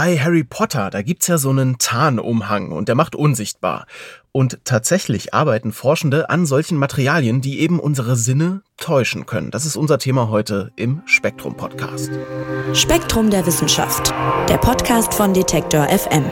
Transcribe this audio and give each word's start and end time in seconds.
Bei 0.00 0.16
Harry 0.16 0.44
Potter, 0.44 0.90
da 0.90 1.02
gibt's 1.02 1.26
ja 1.26 1.38
so 1.38 1.50
einen 1.50 1.78
Tarnumhang 1.78 2.70
und 2.70 2.86
der 2.86 2.94
macht 2.94 3.16
unsichtbar. 3.16 3.84
Und 4.30 4.60
tatsächlich 4.64 5.34
arbeiten 5.34 5.72
Forschende 5.72 6.30
an 6.30 6.46
solchen 6.46 6.78
Materialien, 6.78 7.40
die 7.40 7.58
eben 7.58 7.80
unsere 7.80 8.14
Sinne 8.14 8.62
täuschen 8.76 9.26
können. 9.26 9.50
Das 9.50 9.66
ist 9.66 9.74
unser 9.74 9.98
Thema 9.98 10.28
heute 10.28 10.70
im 10.76 11.02
Spektrum 11.04 11.56
Podcast. 11.56 12.12
Spektrum 12.74 13.28
der 13.30 13.44
Wissenschaft, 13.44 14.14
der 14.48 14.58
Podcast 14.58 15.14
von 15.14 15.34
Detektor 15.34 15.88
FM. 15.88 16.30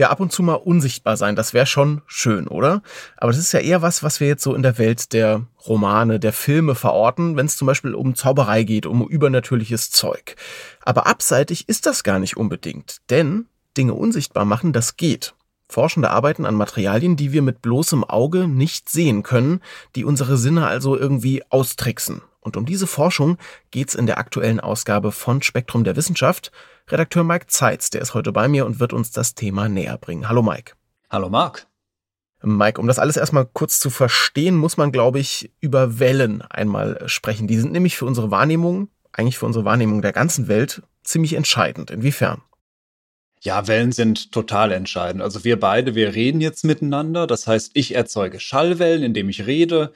Ja, 0.00 0.08
ab 0.08 0.18
und 0.18 0.32
zu 0.32 0.42
mal 0.42 0.54
unsichtbar 0.54 1.18
sein, 1.18 1.36
das 1.36 1.52
wäre 1.52 1.66
schon 1.66 2.00
schön, 2.06 2.48
oder? 2.48 2.80
Aber 3.18 3.32
das 3.32 3.38
ist 3.38 3.52
ja 3.52 3.60
eher 3.60 3.82
was, 3.82 4.02
was 4.02 4.18
wir 4.18 4.28
jetzt 4.28 4.42
so 4.42 4.54
in 4.54 4.62
der 4.62 4.78
Welt 4.78 5.12
der 5.12 5.44
Romane, 5.66 6.18
der 6.18 6.32
Filme 6.32 6.74
verorten, 6.74 7.36
wenn 7.36 7.44
es 7.44 7.58
zum 7.58 7.66
Beispiel 7.66 7.94
um 7.94 8.14
Zauberei 8.14 8.62
geht, 8.62 8.86
um 8.86 9.06
übernatürliches 9.06 9.90
Zeug. 9.90 10.36
Aber 10.80 11.06
abseitig 11.06 11.68
ist 11.68 11.84
das 11.84 12.02
gar 12.02 12.18
nicht 12.18 12.38
unbedingt, 12.38 13.02
denn 13.10 13.44
Dinge 13.76 13.92
unsichtbar 13.92 14.46
machen, 14.46 14.72
das 14.72 14.96
geht. 14.96 15.34
Forschende 15.68 16.08
arbeiten 16.08 16.46
an 16.46 16.54
Materialien, 16.54 17.16
die 17.16 17.32
wir 17.32 17.42
mit 17.42 17.60
bloßem 17.60 18.02
Auge 18.02 18.48
nicht 18.48 18.88
sehen 18.88 19.22
können, 19.22 19.60
die 19.96 20.06
unsere 20.06 20.38
Sinne 20.38 20.66
also 20.66 20.96
irgendwie 20.96 21.42
austricksen. 21.50 22.22
Und 22.40 22.56
um 22.56 22.64
diese 22.64 22.86
Forschung 22.86 23.36
geht's 23.70 23.94
in 23.94 24.06
der 24.06 24.18
aktuellen 24.18 24.60
Ausgabe 24.60 25.12
von 25.12 25.42
Spektrum 25.42 25.84
der 25.84 25.96
Wissenschaft. 25.96 26.50
Redakteur 26.88 27.22
Mike 27.22 27.46
Zeitz, 27.48 27.90
der 27.90 28.00
ist 28.00 28.14
heute 28.14 28.32
bei 28.32 28.48
mir 28.48 28.66
und 28.66 28.80
wird 28.80 28.92
uns 28.92 29.10
das 29.10 29.34
Thema 29.34 29.68
näher 29.68 29.98
bringen. 29.98 30.28
Hallo 30.28 30.42
Mike. 30.42 30.72
Hallo 31.10 31.28
Marc. 31.28 31.66
Mike, 32.42 32.80
um 32.80 32.86
das 32.86 32.98
alles 32.98 33.18
erstmal 33.18 33.44
kurz 33.44 33.80
zu 33.80 33.90
verstehen, 33.90 34.56
muss 34.56 34.78
man, 34.78 34.92
glaube 34.92 35.18
ich, 35.18 35.52
über 35.60 35.98
Wellen 35.98 36.40
einmal 36.42 37.02
sprechen. 37.06 37.46
Die 37.46 37.58
sind 37.58 37.72
nämlich 37.72 37.96
für 37.96 38.06
unsere 38.06 38.30
Wahrnehmung, 38.30 38.88
eigentlich 39.12 39.36
für 39.36 39.44
unsere 39.46 39.66
Wahrnehmung 39.66 40.00
der 40.00 40.12
ganzen 40.12 40.48
Welt, 40.48 40.82
ziemlich 41.04 41.34
entscheidend. 41.34 41.90
Inwiefern? 41.90 42.40
Ja, 43.42 43.66
Wellen 43.66 43.92
sind 43.92 44.32
total 44.32 44.72
entscheidend. 44.72 45.22
Also 45.22 45.44
wir 45.44 45.60
beide, 45.60 45.94
wir 45.94 46.14
reden 46.14 46.40
jetzt 46.40 46.64
miteinander. 46.64 47.26
Das 47.26 47.46
heißt, 47.46 47.72
ich 47.74 47.94
erzeuge 47.94 48.40
Schallwellen, 48.40 49.02
indem 49.02 49.28
ich 49.28 49.46
rede. 49.46 49.92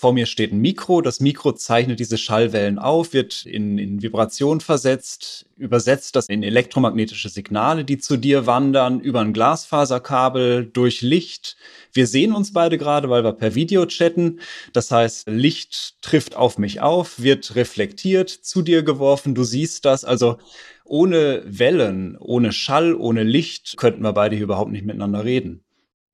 Vor 0.00 0.12
mir 0.12 0.26
steht 0.26 0.52
ein 0.52 0.60
Mikro. 0.60 1.00
Das 1.00 1.18
Mikro 1.18 1.50
zeichnet 1.50 1.98
diese 1.98 2.18
Schallwellen 2.18 2.78
auf, 2.78 3.14
wird 3.14 3.44
in, 3.44 3.78
in 3.78 4.00
Vibration 4.00 4.60
versetzt, 4.60 5.46
übersetzt 5.56 6.14
das 6.14 6.28
in 6.28 6.44
elektromagnetische 6.44 7.28
Signale, 7.28 7.84
die 7.84 7.98
zu 7.98 8.16
dir 8.16 8.46
wandern, 8.46 9.00
über 9.00 9.22
ein 9.22 9.32
Glasfaserkabel, 9.32 10.66
durch 10.66 11.02
Licht. 11.02 11.56
Wir 11.92 12.06
sehen 12.06 12.32
uns 12.32 12.52
beide 12.52 12.78
gerade, 12.78 13.10
weil 13.10 13.24
wir 13.24 13.32
per 13.32 13.56
Video 13.56 13.86
chatten. 13.86 14.38
Das 14.72 14.92
heißt, 14.92 15.28
Licht 15.28 16.00
trifft 16.00 16.36
auf 16.36 16.58
mich 16.58 16.80
auf, 16.80 17.20
wird 17.20 17.56
reflektiert, 17.56 18.30
zu 18.30 18.62
dir 18.62 18.84
geworfen. 18.84 19.34
Du 19.34 19.42
siehst 19.42 19.84
das. 19.84 20.04
Also 20.04 20.38
ohne 20.84 21.42
Wellen, 21.44 22.16
ohne 22.20 22.52
Schall, 22.52 22.94
ohne 22.94 23.24
Licht 23.24 23.76
könnten 23.76 24.02
wir 24.02 24.12
beide 24.12 24.36
hier 24.36 24.44
überhaupt 24.44 24.70
nicht 24.70 24.86
miteinander 24.86 25.24
reden. 25.24 25.64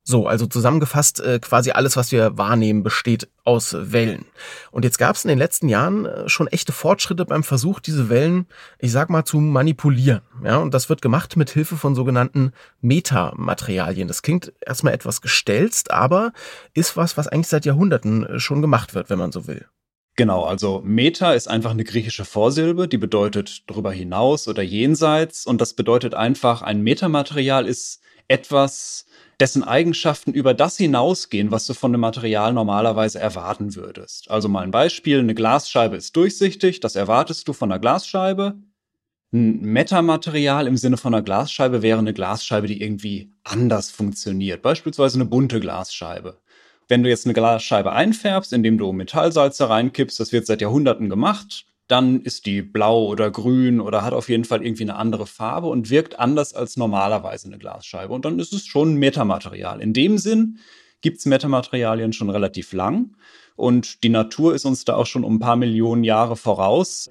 So, 0.06 0.26
also 0.26 0.46
zusammengefasst, 0.46 1.20
äh, 1.20 1.38
quasi 1.38 1.70
alles, 1.70 1.96
was 1.96 2.12
wir 2.12 2.36
wahrnehmen, 2.36 2.82
besteht 2.82 3.30
aus 3.42 3.74
Wellen. 3.74 4.26
Und 4.70 4.84
jetzt 4.84 4.98
gab 4.98 5.16
es 5.16 5.24
in 5.24 5.30
den 5.30 5.38
letzten 5.38 5.70
Jahren 5.70 6.04
äh, 6.04 6.28
schon 6.28 6.46
echte 6.46 6.72
Fortschritte 6.72 7.24
beim 7.24 7.42
Versuch, 7.42 7.80
diese 7.80 8.10
Wellen, 8.10 8.46
ich 8.78 8.92
sag 8.92 9.08
mal, 9.08 9.24
zu 9.24 9.38
manipulieren. 9.38 10.20
Ja, 10.44 10.58
und 10.58 10.74
das 10.74 10.90
wird 10.90 11.00
gemacht 11.00 11.38
mit 11.38 11.48
Hilfe 11.48 11.78
von 11.78 11.94
sogenannten 11.94 12.52
Metamaterialien. 12.82 14.06
Das 14.06 14.20
klingt 14.20 14.52
erstmal 14.60 14.92
etwas 14.92 15.22
gestelzt, 15.22 15.90
aber 15.90 16.32
ist 16.74 16.98
was, 16.98 17.16
was 17.16 17.26
eigentlich 17.26 17.48
seit 17.48 17.64
Jahrhunderten 17.64 18.26
äh, 18.26 18.38
schon 18.38 18.60
gemacht 18.60 18.94
wird, 18.94 19.08
wenn 19.08 19.18
man 19.18 19.32
so 19.32 19.46
will. 19.46 19.66
Genau, 20.16 20.44
also 20.44 20.82
Meta 20.84 21.32
ist 21.32 21.48
einfach 21.48 21.70
eine 21.70 21.82
griechische 21.82 22.26
Vorsilbe, 22.26 22.88
die 22.88 22.98
bedeutet 22.98 23.68
darüber 23.68 23.90
hinaus 23.90 24.48
oder 24.48 24.62
jenseits. 24.62 25.46
Und 25.46 25.62
das 25.62 25.72
bedeutet 25.72 26.14
einfach, 26.14 26.60
ein 26.60 26.82
Metamaterial 26.82 27.66
ist 27.66 28.00
etwas, 28.28 29.06
dessen 29.40 29.64
Eigenschaften 29.64 30.32
über 30.32 30.54
das 30.54 30.76
hinausgehen, 30.76 31.50
was 31.50 31.66
du 31.66 31.74
von 31.74 31.92
dem 31.92 32.00
Material 32.00 32.52
normalerweise 32.52 33.18
erwarten 33.18 33.74
würdest. 33.74 34.30
Also 34.30 34.48
mal 34.48 34.62
ein 34.62 34.70
Beispiel, 34.70 35.18
eine 35.18 35.34
Glasscheibe 35.34 35.96
ist 35.96 36.16
durchsichtig, 36.16 36.80
das 36.80 36.96
erwartest 36.96 37.48
du 37.48 37.52
von 37.52 37.70
einer 37.70 37.80
Glasscheibe. 37.80 38.54
Ein 39.32 39.60
Metamaterial 39.62 40.66
im 40.66 40.76
Sinne 40.76 40.96
von 40.96 41.12
einer 41.12 41.22
Glasscheibe 41.22 41.82
wäre 41.82 41.98
eine 41.98 42.14
Glasscheibe, 42.14 42.68
die 42.68 42.80
irgendwie 42.80 43.32
anders 43.42 43.90
funktioniert, 43.90 44.62
beispielsweise 44.62 45.16
eine 45.16 45.24
bunte 45.24 45.58
Glasscheibe. 45.60 46.38
Wenn 46.88 47.02
du 47.02 47.08
jetzt 47.08 47.26
eine 47.26 47.34
Glasscheibe 47.34 47.92
einfärbst, 47.92 48.52
indem 48.52 48.78
du 48.78 48.92
Metallsalze 48.92 49.68
reinkippst, 49.68 50.20
das 50.20 50.32
wird 50.32 50.46
seit 50.46 50.60
Jahrhunderten 50.60 51.08
gemacht, 51.08 51.66
dann 51.86 52.20
ist 52.22 52.46
die 52.46 52.62
blau 52.62 53.06
oder 53.06 53.30
grün 53.30 53.80
oder 53.80 54.02
hat 54.02 54.14
auf 54.14 54.28
jeden 54.28 54.44
Fall 54.44 54.64
irgendwie 54.64 54.84
eine 54.84 54.96
andere 54.96 55.26
Farbe 55.26 55.66
und 55.66 55.90
wirkt 55.90 56.18
anders 56.18 56.54
als 56.54 56.76
normalerweise 56.76 57.48
eine 57.48 57.58
Glasscheibe. 57.58 58.12
Und 58.12 58.24
dann 58.24 58.38
ist 58.38 58.52
es 58.52 58.64
schon 58.64 58.94
Metamaterial. 58.94 59.80
In 59.80 59.92
dem 59.92 60.16
Sinn 60.18 60.58
gibt 61.02 61.18
es 61.18 61.26
Metamaterialien 61.26 62.14
schon 62.14 62.30
relativ 62.30 62.72
lang 62.72 63.16
und 63.56 64.02
die 64.02 64.08
Natur 64.08 64.54
ist 64.54 64.64
uns 64.64 64.84
da 64.84 64.94
auch 64.94 65.06
schon 65.06 65.24
um 65.24 65.36
ein 65.36 65.40
paar 65.40 65.56
Millionen 65.56 66.04
Jahre 66.04 66.36
voraus. 66.36 67.10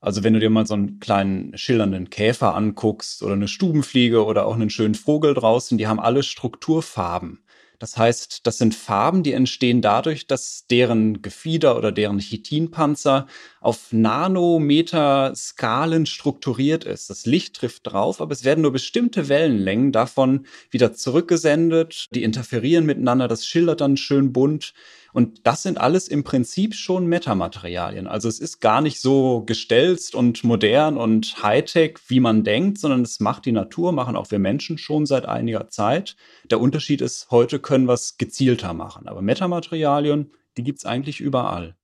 Also 0.00 0.24
wenn 0.24 0.32
du 0.32 0.40
dir 0.40 0.50
mal 0.50 0.66
so 0.66 0.74
einen 0.74 1.00
kleinen 1.00 1.56
schillernden 1.56 2.08
Käfer 2.10 2.54
anguckst 2.54 3.22
oder 3.22 3.34
eine 3.34 3.48
Stubenfliege 3.48 4.24
oder 4.24 4.46
auch 4.46 4.54
einen 4.54 4.70
schönen 4.70 4.94
Vogel 4.94 5.34
draußen, 5.34 5.76
die 5.78 5.86
haben 5.86 6.00
alle 6.00 6.22
Strukturfarben. 6.22 7.40
Das 7.78 7.96
heißt, 7.96 8.46
das 8.46 8.58
sind 8.58 8.74
Farben, 8.74 9.22
die 9.22 9.32
entstehen 9.32 9.80
dadurch, 9.82 10.26
dass 10.26 10.66
deren 10.70 11.22
Gefieder 11.22 11.76
oder 11.76 11.92
deren 11.92 12.18
Chitinpanzer 12.18 13.26
auf 13.60 13.92
Nanometer-Skalen 13.92 16.06
strukturiert 16.06 16.84
ist. 16.84 17.10
Das 17.10 17.26
Licht 17.26 17.56
trifft 17.56 17.86
drauf, 17.86 18.20
aber 18.20 18.32
es 18.32 18.44
werden 18.44 18.62
nur 18.62 18.72
bestimmte 18.72 19.28
Wellenlängen 19.28 19.92
davon 19.92 20.46
wieder 20.70 20.92
zurückgesendet. 20.92 22.06
Die 22.14 22.22
interferieren 22.22 22.86
miteinander, 22.86 23.28
das 23.28 23.46
schildert 23.46 23.80
dann 23.80 23.96
schön 23.96 24.32
bunt. 24.32 24.72
Und 25.16 25.46
das 25.46 25.62
sind 25.62 25.80
alles 25.80 26.08
im 26.08 26.24
Prinzip 26.24 26.74
schon 26.74 27.06
Metamaterialien. 27.06 28.06
Also 28.06 28.28
es 28.28 28.38
ist 28.38 28.60
gar 28.60 28.82
nicht 28.82 29.00
so 29.00 29.44
gestelzt 29.46 30.14
und 30.14 30.44
modern 30.44 30.98
und 30.98 31.42
Hightech, 31.42 31.96
wie 32.08 32.20
man 32.20 32.44
denkt, 32.44 32.76
sondern 32.76 33.00
es 33.00 33.18
macht 33.18 33.46
die 33.46 33.52
Natur, 33.52 33.92
machen 33.92 34.14
auch 34.14 34.30
wir 34.30 34.38
Menschen 34.38 34.76
schon 34.76 35.06
seit 35.06 35.24
einiger 35.24 35.70
Zeit. 35.70 36.16
Der 36.50 36.60
Unterschied 36.60 37.00
ist, 37.00 37.30
heute 37.30 37.60
können 37.60 37.88
wir 37.88 37.94
es 37.94 38.18
gezielter 38.18 38.74
machen. 38.74 39.08
Aber 39.08 39.22
Metamaterialien, 39.22 40.32
die 40.58 40.64
gibt 40.64 40.80
es 40.80 40.84
eigentlich 40.84 41.22
überall. 41.22 41.76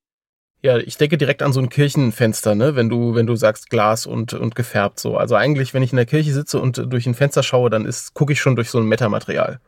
Ja, 0.60 0.76
ich 0.76 0.99
denke 0.99 1.16
direkt 1.16 1.41
an 1.41 1.54
so 1.54 1.60
ein 1.60 1.70
Kirchenfenster, 1.70 2.54
ne? 2.54 2.76
Wenn 2.76 2.91
du, 2.91 3.14
wenn 3.14 3.26
du 3.26 3.34
sagst 3.34 3.70
Glas 3.70 4.04
und, 4.04 4.34
und 4.34 4.54
gefärbt 4.54 5.00
so. 5.00 5.16
Also 5.16 5.37
eigentlich, 5.37 5.72
wenn 5.72 5.82
ich 5.82 5.93
in 5.93 5.97
der 5.97 6.04
Kirche 6.04 6.34
sitze 6.34 6.60
und 6.60 6.93
durch 6.93 7.06
ein 7.06 7.14
Fenster 7.14 7.43
schaue, 7.43 7.70
dann 7.70 7.87
ist, 7.87 8.12
gucke 8.12 8.34
ich 8.34 8.41
schon 8.43 8.56
durch 8.56 8.69
so 8.69 8.76
ein 8.76 8.84
Metamaterial. 8.84 9.59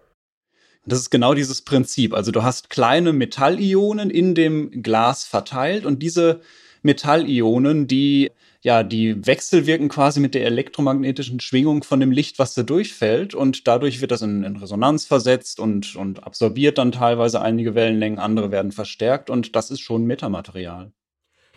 Das 0.86 0.98
ist 0.98 1.10
genau 1.10 1.34
dieses 1.34 1.62
Prinzip. 1.62 2.12
Also 2.14 2.30
du 2.30 2.42
hast 2.42 2.68
kleine 2.68 3.12
Metallionen 3.12 4.10
in 4.10 4.34
dem 4.34 4.82
Glas 4.82 5.24
verteilt 5.24 5.86
und 5.86 6.02
diese 6.02 6.40
Metallionen, 6.82 7.86
die 7.86 8.30
ja, 8.64 8.82
die 8.82 9.26
wechselwirken 9.26 9.90
quasi 9.90 10.20
mit 10.20 10.34
der 10.34 10.46
elektromagnetischen 10.46 11.38
Schwingung 11.38 11.84
von 11.84 12.00
dem 12.00 12.10
Licht, 12.10 12.38
was 12.38 12.54
da 12.54 12.62
durchfällt 12.62 13.34
und 13.34 13.68
dadurch 13.68 14.00
wird 14.00 14.10
das 14.10 14.22
in, 14.22 14.42
in 14.42 14.56
Resonanz 14.56 15.04
versetzt 15.04 15.60
und, 15.60 15.94
und 15.96 16.24
absorbiert 16.24 16.78
dann 16.78 16.90
teilweise 16.90 17.42
einige 17.42 17.74
Wellenlängen, 17.74 18.18
andere 18.18 18.50
werden 18.50 18.72
verstärkt 18.72 19.28
und 19.28 19.54
das 19.54 19.70
ist 19.70 19.80
schon 19.80 20.06
Metamaterial. 20.06 20.92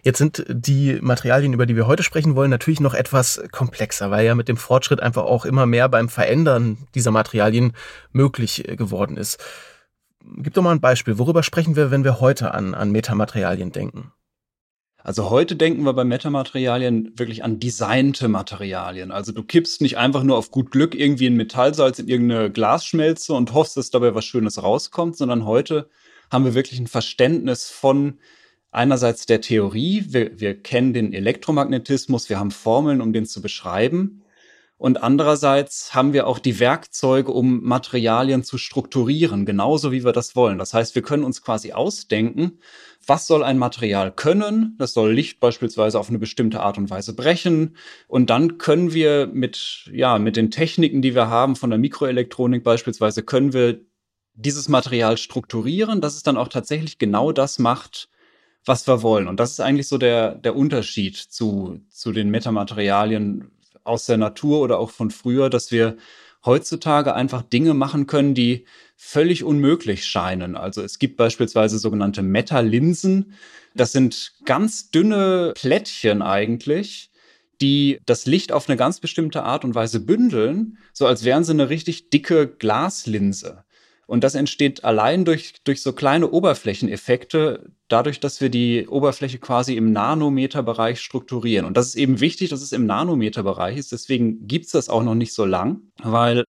Jetzt 0.08 0.20
sind 0.20 0.46
die 0.48 1.00
Materialien, 1.02 1.52
über 1.52 1.66
die 1.66 1.76
wir 1.76 1.86
heute 1.86 2.02
sprechen 2.02 2.38
wollen, 2.38 2.50
natürlich 2.50 2.80
noch 2.80 2.94
etwas 2.94 3.44
komplexer, 3.52 4.10
weil 4.10 4.26
ja 4.26 4.36
mit 4.36 4.48
dem 4.48 4.56
Fortschritt 4.56 5.02
einfach 5.02 5.26
auch 5.26 5.44
immer 5.44 5.66
mehr 5.66 5.90
beim 5.90 6.08
Verändern 6.08 6.78
dieser 6.96 7.12
Materialien 7.12 7.74
möglich 8.14 8.70
äh, 8.70 8.78
geworden 8.78 9.18
ist. 9.18 9.38
Gib 10.38 10.54
doch 10.54 10.64
mal 10.64 10.72
ein 10.72 10.80
Beispiel. 10.80 11.18
Worüber 11.18 11.44
sprechen 11.44 11.76
wir, 11.76 11.92
wenn 11.92 12.06
wir 12.06 12.22
heute 12.22 12.54
an, 12.54 12.74
an 12.74 12.90
Metamaterialien 12.92 13.74
denken? 13.74 14.14
Also 15.04 15.30
heute 15.30 15.58
denken 15.58 15.84
wir 15.84 15.92
bei 15.92 16.06
Metamaterialien 16.06 17.12
wirklich 17.18 17.44
an 17.44 17.60
designte 17.60 18.30
Materialien. 18.30 19.12
Also 19.12 19.34
du 19.34 19.44
kippst 19.44 19.82
nicht 19.82 19.98
einfach 19.98 20.24
nur 20.24 20.38
auf 20.38 20.52
gut 20.52 20.72
Glück 20.72 20.96
irgendwie 20.96 21.28
ein 21.28 21.36
Metallsalz 21.36 22.00
in 22.00 22.08
irgendeine 22.08 22.50
Glasschmelze 22.50 23.34
und 23.34 23.54
hoffst, 23.54 23.76
dass 23.76 23.90
dabei 23.90 24.16
was 24.16 24.24
Schönes 24.24 24.64
rauskommt, 24.64 25.18
sondern 25.18 25.44
heute 25.44 25.90
haben 26.32 26.46
wir 26.46 26.54
wirklich 26.54 26.80
ein 26.80 26.88
Verständnis 26.88 27.70
von 27.70 28.20
einerseits 28.78 29.26
der 29.26 29.42
Theorie, 29.42 30.06
wir, 30.08 30.40
wir 30.40 30.62
kennen 30.62 30.94
den 30.94 31.12
Elektromagnetismus, 31.12 32.30
wir 32.30 32.40
haben 32.40 32.52
Formeln, 32.52 33.02
um 33.02 33.12
den 33.12 33.26
zu 33.26 33.42
beschreiben. 33.42 34.24
Und 34.78 35.02
andererseits 35.02 35.96
haben 35.96 36.14
wir 36.14 36.28
auch 36.28 36.38
die 36.38 36.60
Werkzeuge, 36.60 37.32
um 37.32 37.64
Materialien 37.64 38.44
zu 38.44 38.60
strukturieren, 38.60 39.48
genauso 39.48 39.92
wie 39.92 40.06
wir 40.06 40.12
das 40.12 40.36
wollen. 40.36 40.60
Das 40.60 40.76
heißt, 40.76 40.94
wir 40.94 41.02
können 41.02 41.24
uns 41.24 41.42
quasi 41.42 41.74
ausdenken, 41.74 42.60
was 43.08 43.26
soll 43.26 43.44
ein 43.44 43.58
Material 43.58 44.12
können? 44.12 44.76
Das 44.78 44.94
soll 44.94 45.14
Licht 45.14 45.40
beispielsweise 45.40 46.00
auf 46.00 46.10
eine 46.10 46.20
bestimmte 46.20 46.60
Art 46.60 46.78
und 46.78 46.92
Weise 46.92 47.16
brechen. 47.16 47.76
Und 48.08 48.30
dann 48.30 48.60
können 48.60 48.94
wir 48.94 49.26
mit, 49.26 49.90
ja, 49.92 50.20
mit 50.20 50.36
den 50.36 50.52
Techniken, 50.52 51.02
die 51.02 51.16
wir 51.16 51.28
haben, 51.28 51.56
von 51.56 51.72
der 51.72 51.80
Mikroelektronik 51.80 52.64
beispielsweise, 52.64 53.24
können 53.24 53.54
wir 53.54 53.80
dieses 54.36 54.70
Material 54.70 55.18
strukturieren, 55.18 56.02
dass 56.02 56.16
es 56.16 56.22
dann 56.22 56.38
auch 56.38 56.50
tatsächlich 56.50 57.00
genau 57.00 57.32
das 57.32 57.58
macht, 57.58 58.10
was 58.68 58.88
wir 58.88 59.02
wollen. 59.02 59.28
Und 59.28 59.40
das 59.40 59.52
ist 59.52 59.60
eigentlich 59.60 59.88
so 59.88 59.98
der, 59.98 60.36
der 60.36 60.56
Unterschied 60.56 61.16
zu, 61.16 61.80
zu 61.90 62.12
den 62.12 62.30
Metamaterialien 62.30 63.52
aus 63.84 64.06
der 64.06 64.18
Natur 64.18 64.60
oder 64.62 64.80
auch 64.80 64.90
von 64.92 65.12
früher, 65.12 65.50
dass 65.50 65.72
wir 65.72 65.98
heutzutage 66.46 67.14
einfach 67.14 67.42
Dinge 67.42 67.74
machen 67.74 68.08
können, 68.08 68.34
die 68.34 68.66
völlig 68.96 69.44
unmöglich 69.44 70.06
scheinen. 70.06 70.56
Also 70.56 70.82
es 70.82 71.00
gibt 71.00 71.18
beispielsweise 71.18 71.80
sogenannte 71.80 72.22
Metalinsen. 72.22 73.34
Das 73.76 73.92
sind 73.92 74.34
ganz 74.46 74.90
dünne 74.92 75.54
Plättchen 75.56 76.22
eigentlich, 76.22 77.12
die 77.62 78.00
das 78.06 78.26
Licht 78.26 78.52
auf 78.52 78.68
eine 78.68 78.78
ganz 78.78 79.00
bestimmte 79.00 79.44
Art 79.44 79.64
und 79.64 79.76
Weise 79.76 80.00
bündeln, 80.00 80.78
so 80.94 81.06
als 81.06 81.24
wären 81.24 81.44
sie 81.44 81.52
eine 81.52 81.70
richtig 81.70 82.10
dicke 82.10 82.48
Glaslinse. 82.48 83.64
Und 84.08 84.24
das 84.24 84.36
entsteht 84.36 84.84
allein 84.86 85.26
durch, 85.26 85.54
durch 85.66 85.82
so 85.82 85.92
kleine 85.94 86.32
Oberflächeneffekte, 86.32 87.70
dadurch, 87.90 88.20
dass 88.22 88.40
wir 88.40 88.50
die 88.50 88.88
Oberfläche 88.88 89.38
quasi 89.38 89.76
im 89.76 89.92
Nanometerbereich 89.92 91.02
strukturieren. 91.02 91.66
Und 91.66 91.76
das 91.76 91.88
ist 91.88 91.96
eben 91.96 92.22
wichtig, 92.22 92.50
dass 92.50 92.62
es 92.62 92.72
im 92.72 92.86
Nanometerbereich 92.86 93.78
ist. 93.78 93.92
Deswegen 93.92 94.48
gibt's 94.48 94.72
das 94.72 94.88
auch 94.88 95.04
noch 95.04 95.16
nicht 95.16 95.34
so 95.34 95.46
lang, 95.46 95.82
weil 96.02 96.46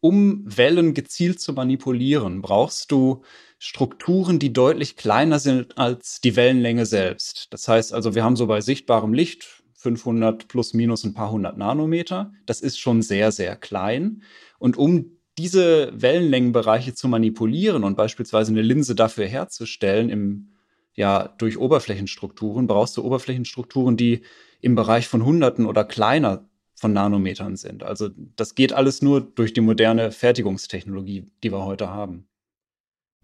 um 0.00 0.42
Wellen 0.44 0.94
gezielt 0.94 1.38
zu 1.40 1.52
manipulieren, 1.52 2.42
brauchst 2.42 2.90
du 2.90 3.22
Strukturen, 3.58 4.40
die 4.40 4.52
deutlich 4.52 4.96
kleiner 4.96 5.38
sind 5.38 5.78
als 5.78 6.20
die 6.20 6.34
Wellenlänge 6.34 6.86
selbst. 6.86 7.46
Das 7.50 7.68
heißt 7.68 7.94
also, 7.94 8.14
wir 8.16 8.24
haben 8.24 8.34
so 8.34 8.48
bei 8.48 8.60
sichtbarem 8.60 9.14
Licht 9.14 9.62
500 9.74 10.48
plus 10.48 10.74
minus 10.74 11.04
ein 11.04 11.14
paar 11.14 11.30
hundert 11.30 11.58
Nanometer. 11.58 12.32
Das 12.46 12.60
ist 12.60 12.80
schon 12.80 13.02
sehr, 13.02 13.30
sehr 13.30 13.54
klein. 13.54 14.22
Und 14.58 14.76
um 14.76 15.18
diese 15.38 15.92
Wellenlängenbereiche 15.94 16.94
zu 16.94 17.08
manipulieren 17.08 17.84
und 17.84 17.96
beispielsweise 17.96 18.52
eine 18.52 18.62
Linse 18.62 18.94
dafür 18.94 19.26
herzustellen, 19.26 20.10
im, 20.10 20.52
ja, 20.94 21.28
durch 21.38 21.58
Oberflächenstrukturen, 21.58 22.66
brauchst 22.66 22.96
du 22.96 23.04
Oberflächenstrukturen, 23.04 23.96
die 23.96 24.22
im 24.60 24.74
Bereich 24.74 25.08
von 25.08 25.24
Hunderten 25.24 25.66
oder 25.66 25.84
kleiner 25.84 26.48
von 26.74 26.92
Nanometern 26.92 27.56
sind. 27.56 27.82
Also 27.82 28.10
das 28.36 28.54
geht 28.54 28.72
alles 28.72 29.02
nur 29.02 29.20
durch 29.20 29.52
die 29.52 29.60
moderne 29.60 30.10
Fertigungstechnologie, 30.12 31.26
die 31.42 31.52
wir 31.52 31.64
heute 31.64 31.90
haben. 31.90 32.26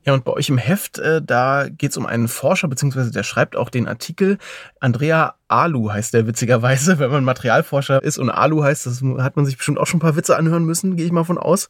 Ja, 0.09 0.15
und 0.15 0.25
bei 0.25 0.33
euch 0.33 0.49
im 0.49 0.57
Heft, 0.57 0.99
äh, 0.99 1.21
da 1.21 1.69
geht 1.69 1.91
es 1.91 1.99
um 1.99 2.07
einen 2.07 2.29
Forscher, 2.29 2.67
beziehungsweise 2.67 3.11
der 3.11 3.25
schreibt 3.25 3.57
auch 3.57 3.69
den 3.69 3.87
Artikel. 3.87 4.39
Andrea 4.81 5.35
Alu 5.49 5.93
heißt 5.93 6.15
der 6.15 6.27
witzigerweise, 6.27 6.99
wenn 6.99 7.11
man 7.11 7.25
Materialforscher 7.25 8.03
ist 8.03 8.17
und 8.17 8.31
Alu 8.31 8.63
heißt, 8.63 8.87
das 8.87 9.03
hat 9.19 9.37
man 9.37 9.45
sich 9.45 9.59
bestimmt 9.59 9.77
auch 9.77 9.87
schon 9.87 9.99
ein 9.99 10.01
paar 10.01 10.17
Witze 10.17 10.39
anhören 10.39 10.65
müssen, 10.65 10.97
gehe 10.97 11.05
ich 11.05 11.13
mal 11.13 11.25
von 11.25 11.37
aus. 11.37 11.69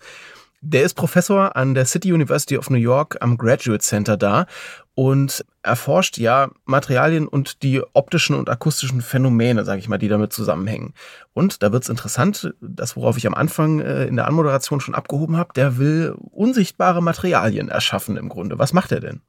Der 0.61 0.83
ist 0.83 0.95
Professor 0.95 1.55
an 1.55 1.75
der 1.75 1.87
City 1.87 2.13
University 2.13 2.59
of 2.59 2.69
New 2.69 2.79
York 2.79 3.17
am 3.21 3.37
Graduate 3.39 3.83
Center 3.83 4.17
da 4.17 4.47
und 4.95 5.45
erforscht 5.63 6.19
ja 6.19 6.51
Materialien 6.65 7.29
und 7.29 7.63
die 7.63 7.81
optischen 7.93 8.35
und 8.35 8.51
akustischen 8.51 9.01
Phänomene, 9.01 9.65
sage 9.65 9.79
ich 9.79 9.89
mal, 9.89 9.99
die 9.99 10.09
damit 10.09 10.33
zusammenhängen. 10.33 10.95
Und 11.33 11.63
da 11.63 11.71
wird's 11.71 11.89
interessant, 11.89 12.53
das 12.61 12.97
worauf 12.97 13.17
ich 13.17 13.27
am 13.29 13.35
Anfang 13.35 13.79
äh, 13.79 14.07
in 14.07 14.17
der 14.17 14.27
Anmoderation 14.27 14.81
schon 14.81 14.97
abgehoben 14.97 15.37
habe, 15.37 15.53
der 15.55 15.79
will 15.79 16.17
unsichtbare 16.33 17.03
Materialien 17.03 17.69
erschaffen 17.69 18.17
im 18.17 18.29
Grunde. 18.29 18.59
Was 18.59 18.73
macht 18.73 18.91
er 18.91 19.01
denn? 19.01 19.21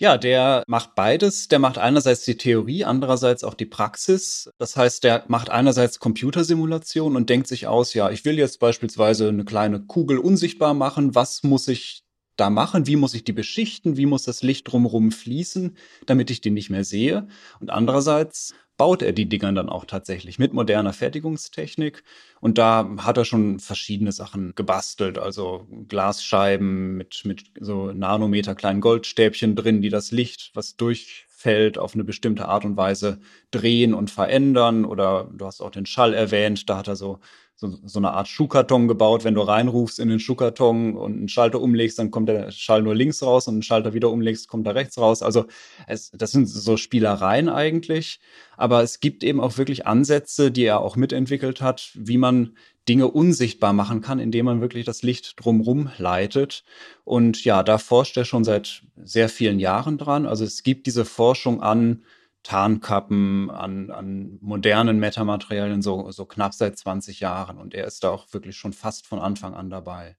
Ja, 0.00 0.16
der 0.16 0.62
macht 0.68 0.94
beides. 0.94 1.48
Der 1.48 1.58
macht 1.58 1.76
einerseits 1.76 2.24
die 2.24 2.36
Theorie, 2.36 2.84
andererseits 2.84 3.42
auch 3.42 3.54
die 3.54 3.66
Praxis. 3.66 4.48
Das 4.56 4.76
heißt, 4.76 5.02
der 5.02 5.24
macht 5.26 5.50
einerseits 5.50 5.98
Computersimulation 5.98 7.16
und 7.16 7.28
denkt 7.28 7.48
sich 7.48 7.66
aus, 7.66 7.94
ja, 7.94 8.08
ich 8.08 8.24
will 8.24 8.38
jetzt 8.38 8.60
beispielsweise 8.60 9.28
eine 9.28 9.44
kleine 9.44 9.80
Kugel 9.80 10.18
unsichtbar 10.18 10.72
machen. 10.72 11.16
Was 11.16 11.42
muss 11.42 11.66
ich 11.66 12.04
da 12.36 12.48
machen? 12.48 12.86
Wie 12.86 12.94
muss 12.94 13.14
ich 13.14 13.24
die 13.24 13.32
beschichten? 13.32 13.96
Wie 13.96 14.06
muss 14.06 14.22
das 14.22 14.44
Licht 14.44 14.70
drumherum 14.70 15.10
fließen, 15.10 15.76
damit 16.06 16.30
ich 16.30 16.40
die 16.40 16.52
nicht 16.52 16.70
mehr 16.70 16.84
sehe? 16.84 17.26
Und 17.58 17.70
andererseits 17.70 18.54
baut 18.78 19.02
er 19.02 19.12
die 19.12 19.28
Dinger 19.28 19.52
dann 19.52 19.68
auch 19.68 19.84
tatsächlich 19.84 20.38
mit 20.38 20.54
moderner 20.54 20.94
Fertigungstechnik. 20.94 22.04
Und 22.40 22.56
da 22.56 22.88
hat 22.98 23.18
er 23.18 23.26
schon 23.26 23.60
verschiedene 23.60 24.12
Sachen 24.12 24.54
gebastelt, 24.54 25.18
also 25.18 25.66
Glasscheiben 25.88 26.96
mit, 26.96 27.22
mit 27.24 27.44
so 27.60 27.92
Nanometer 27.92 28.54
kleinen 28.54 28.80
Goldstäbchen 28.80 29.56
drin, 29.56 29.82
die 29.82 29.90
das 29.90 30.12
Licht, 30.12 30.52
was 30.54 30.76
durchfällt, 30.76 31.76
auf 31.76 31.94
eine 31.94 32.04
bestimmte 32.04 32.46
Art 32.48 32.64
und 32.64 32.76
Weise 32.76 33.20
drehen 33.50 33.92
und 33.94 34.10
verändern. 34.10 34.84
Oder 34.86 35.28
du 35.34 35.44
hast 35.44 35.60
auch 35.60 35.70
den 35.70 35.86
Schall 35.86 36.14
erwähnt, 36.14 36.70
da 36.70 36.78
hat 36.78 36.88
er 36.88 36.96
so 36.96 37.18
so, 37.60 37.76
so 37.84 37.98
eine 37.98 38.12
Art 38.12 38.28
Schuhkarton 38.28 38.86
gebaut. 38.86 39.24
Wenn 39.24 39.34
du 39.34 39.40
reinrufst 39.40 39.98
in 39.98 40.08
den 40.08 40.20
Schuhkarton 40.20 40.96
und 40.96 41.16
einen 41.16 41.28
Schalter 41.28 41.60
umlegst, 41.60 41.98
dann 41.98 42.12
kommt 42.12 42.28
der 42.28 42.52
Schall 42.52 42.82
nur 42.82 42.94
links 42.94 43.20
raus 43.20 43.48
und 43.48 43.54
einen 43.54 43.62
Schalter 43.64 43.94
wieder 43.94 44.10
umlegst, 44.10 44.46
kommt 44.46 44.64
er 44.68 44.76
rechts 44.76 44.96
raus. 44.96 45.22
Also 45.22 45.46
es, 45.88 46.12
das 46.12 46.30
sind 46.30 46.46
so 46.46 46.76
Spielereien 46.76 47.48
eigentlich. 47.48 48.20
Aber 48.56 48.84
es 48.84 49.00
gibt 49.00 49.24
eben 49.24 49.40
auch 49.40 49.58
wirklich 49.58 49.88
Ansätze, 49.88 50.52
die 50.52 50.64
er 50.64 50.80
auch 50.80 50.94
mitentwickelt 50.94 51.60
hat, 51.60 51.90
wie 51.94 52.16
man 52.16 52.56
Dinge 52.88 53.08
unsichtbar 53.08 53.72
machen 53.72 54.02
kann, 54.02 54.20
indem 54.20 54.46
man 54.46 54.60
wirklich 54.60 54.86
das 54.86 55.02
Licht 55.02 55.34
drumrum 55.44 55.90
leitet. 55.98 56.62
Und 57.04 57.44
ja, 57.44 57.64
da 57.64 57.78
forscht 57.78 58.16
er 58.16 58.24
schon 58.24 58.44
seit 58.44 58.82
sehr 59.02 59.28
vielen 59.28 59.58
Jahren 59.58 59.98
dran. 59.98 60.26
Also 60.26 60.44
es 60.44 60.62
gibt 60.62 60.86
diese 60.86 61.04
Forschung 61.04 61.60
an 61.60 62.04
Tarnkappen, 62.42 63.50
an, 63.50 63.90
an 63.90 64.38
modernen 64.40 64.98
Metamaterialien 64.98 65.82
so, 65.82 66.10
so 66.10 66.24
knapp 66.24 66.54
seit 66.54 66.78
20 66.78 67.20
Jahren. 67.20 67.58
Und 67.58 67.74
er 67.74 67.86
ist 67.86 68.04
da 68.04 68.10
auch 68.10 68.32
wirklich 68.32 68.56
schon 68.56 68.72
fast 68.72 69.06
von 69.06 69.18
Anfang 69.18 69.54
an 69.54 69.70
dabei. 69.70 70.16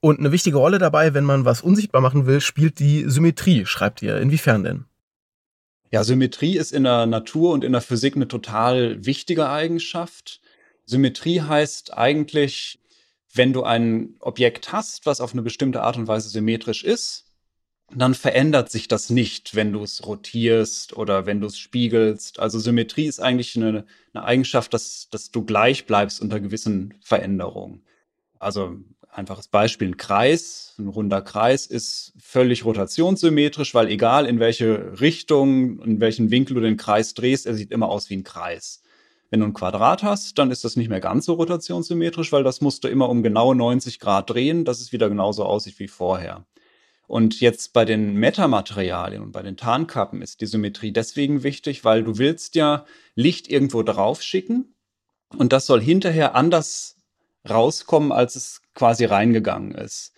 Und 0.00 0.18
eine 0.18 0.32
wichtige 0.32 0.56
Rolle 0.56 0.78
dabei, 0.78 1.14
wenn 1.14 1.24
man 1.24 1.44
was 1.44 1.62
unsichtbar 1.62 2.00
machen 2.00 2.26
will, 2.26 2.40
spielt 2.40 2.78
die 2.78 3.04
Symmetrie, 3.08 3.66
schreibt 3.66 4.02
ihr. 4.02 4.20
Inwiefern 4.20 4.64
denn? 4.64 4.84
Ja, 5.92 6.04
Symmetrie 6.04 6.56
ist 6.56 6.72
in 6.72 6.84
der 6.84 7.06
Natur 7.06 7.52
und 7.52 7.64
in 7.64 7.72
der 7.72 7.82
Physik 7.82 8.16
eine 8.16 8.26
total 8.26 9.04
wichtige 9.04 9.48
Eigenschaft. 9.48 10.40
Symmetrie 10.86 11.42
heißt 11.42 11.92
eigentlich, 11.96 12.80
wenn 13.34 13.52
du 13.52 13.62
ein 13.62 14.16
Objekt 14.20 14.72
hast, 14.72 15.06
was 15.06 15.20
auf 15.20 15.32
eine 15.32 15.42
bestimmte 15.42 15.82
Art 15.82 15.96
und 15.96 16.08
Weise 16.08 16.28
symmetrisch 16.28 16.82
ist, 16.82 17.31
dann 17.94 18.14
verändert 18.14 18.70
sich 18.70 18.88
das 18.88 19.10
nicht, 19.10 19.54
wenn 19.54 19.72
du 19.72 19.82
es 19.82 20.06
rotierst 20.06 20.96
oder 20.96 21.26
wenn 21.26 21.40
du 21.40 21.46
es 21.46 21.58
spiegelst. 21.58 22.38
Also 22.40 22.58
Symmetrie 22.58 23.06
ist 23.06 23.20
eigentlich 23.20 23.56
eine, 23.56 23.84
eine 24.14 24.24
Eigenschaft, 24.24 24.72
dass, 24.74 25.08
dass 25.10 25.30
du 25.30 25.44
gleich 25.44 25.86
bleibst 25.86 26.20
unter 26.20 26.40
gewissen 26.40 26.94
Veränderungen. 27.02 27.82
Also 28.38 28.76
einfaches 29.10 29.48
Beispiel, 29.48 29.88
ein 29.88 29.96
Kreis, 29.96 30.74
ein 30.78 30.88
runder 30.88 31.20
Kreis 31.20 31.66
ist 31.66 32.14
völlig 32.18 32.64
rotationssymmetrisch, 32.64 33.74
weil 33.74 33.88
egal 33.88 34.26
in 34.26 34.40
welche 34.40 35.00
Richtung, 35.00 35.80
in 35.82 36.00
welchen 36.00 36.30
Winkel 36.30 36.54
du 36.54 36.60
den 36.60 36.76
Kreis 36.76 37.14
drehst, 37.14 37.46
er 37.46 37.54
sieht 37.54 37.70
immer 37.70 37.88
aus 37.88 38.08
wie 38.10 38.16
ein 38.16 38.24
Kreis. 38.24 38.82
Wenn 39.30 39.40
du 39.40 39.46
ein 39.46 39.54
Quadrat 39.54 40.02
hast, 40.02 40.38
dann 40.38 40.50
ist 40.50 40.64
das 40.64 40.76
nicht 40.76 40.88
mehr 40.88 41.00
ganz 41.00 41.26
so 41.26 41.34
rotationssymmetrisch, 41.34 42.32
weil 42.32 42.44
das 42.44 42.60
musst 42.60 42.84
du 42.84 42.88
immer 42.88 43.08
um 43.08 43.22
genau 43.22 43.54
90 43.54 43.98
Grad 43.98 44.30
drehen, 44.30 44.64
dass 44.64 44.80
es 44.80 44.92
wieder 44.92 45.08
genauso 45.08 45.44
aussieht 45.44 45.78
wie 45.78 45.88
vorher. 45.88 46.44
Und 47.06 47.40
jetzt 47.40 47.72
bei 47.72 47.84
den 47.84 48.14
Metamaterialien 48.14 49.22
und 49.22 49.32
bei 49.32 49.42
den 49.42 49.56
Tarnkappen 49.56 50.22
ist 50.22 50.40
die 50.40 50.46
Symmetrie 50.46 50.92
deswegen 50.92 51.42
wichtig, 51.42 51.84
weil 51.84 52.04
du 52.04 52.18
willst 52.18 52.54
ja 52.54 52.86
Licht 53.14 53.48
irgendwo 53.48 53.82
drauf 53.82 54.22
schicken 54.22 54.74
und 55.36 55.52
das 55.52 55.66
soll 55.66 55.80
hinterher 55.80 56.34
anders 56.34 56.96
rauskommen, 57.48 58.12
als 58.12 58.36
es 58.36 58.62
quasi 58.74 59.04
reingegangen 59.04 59.72
ist. 59.72 60.12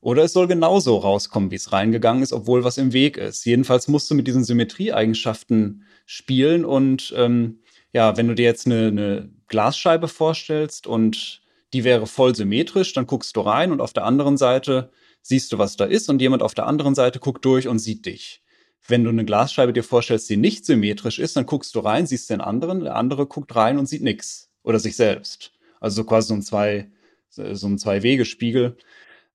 Oder 0.00 0.24
es 0.24 0.32
soll 0.32 0.48
genauso 0.48 0.96
rauskommen, 0.96 1.50
wie 1.50 1.56
es 1.56 1.72
reingegangen 1.72 2.22
ist, 2.22 2.32
obwohl 2.32 2.64
was 2.64 2.76
im 2.78 2.92
Weg 2.92 3.16
ist. 3.16 3.44
Jedenfalls 3.44 3.86
musst 3.86 4.10
du 4.10 4.14
mit 4.14 4.26
diesen 4.26 4.44
Symmetrieeigenschaften 4.44 5.84
spielen 6.06 6.64
und 6.64 7.14
ähm, 7.16 7.60
ja, 7.92 8.16
wenn 8.16 8.26
du 8.26 8.34
dir 8.34 8.44
jetzt 8.44 8.66
eine, 8.66 8.88
eine 8.88 9.30
Glasscheibe 9.48 10.08
vorstellst 10.08 10.86
und 10.86 11.42
die 11.72 11.84
wäre 11.84 12.06
voll 12.06 12.34
symmetrisch, 12.34 12.92
dann 12.94 13.06
guckst 13.06 13.36
du 13.36 13.42
rein 13.42 13.70
und 13.70 13.80
auf 13.80 13.92
der 13.92 14.04
anderen 14.04 14.36
Seite 14.36 14.90
siehst 15.22 15.52
du, 15.52 15.58
was 15.58 15.76
da 15.76 15.84
ist 15.84 16.08
und 16.08 16.20
jemand 16.20 16.42
auf 16.42 16.54
der 16.54 16.66
anderen 16.66 16.94
Seite 16.94 17.18
guckt 17.18 17.44
durch 17.44 17.68
und 17.68 17.78
sieht 17.78 18.06
dich. 18.06 18.42
Wenn 18.86 19.04
du 19.04 19.10
eine 19.10 19.24
Glasscheibe 19.24 19.72
dir 19.72 19.84
vorstellst, 19.84 20.28
die 20.28 20.36
nicht 20.36 20.66
symmetrisch 20.66 21.18
ist, 21.18 21.36
dann 21.36 21.46
guckst 21.46 21.74
du 21.74 21.80
rein, 21.80 22.06
siehst 22.06 22.28
den 22.30 22.40
anderen, 22.40 22.80
der 22.80 22.96
andere 22.96 23.26
guckt 23.26 23.54
rein 23.54 23.78
und 23.78 23.88
sieht 23.88 24.02
nichts 24.02 24.50
oder 24.62 24.80
sich 24.80 24.96
selbst. 24.96 25.52
Also 25.80 26.04
quasi 26.04 26.28
so 26.28 26.34
ein 26.34 26.42
zwei 26.42 26.90
so 27.30 27.66
ein 27.66 27.78
zwei 27.78 28.02
Wege 28.02 28.24
Spiegel. 28.24 28.76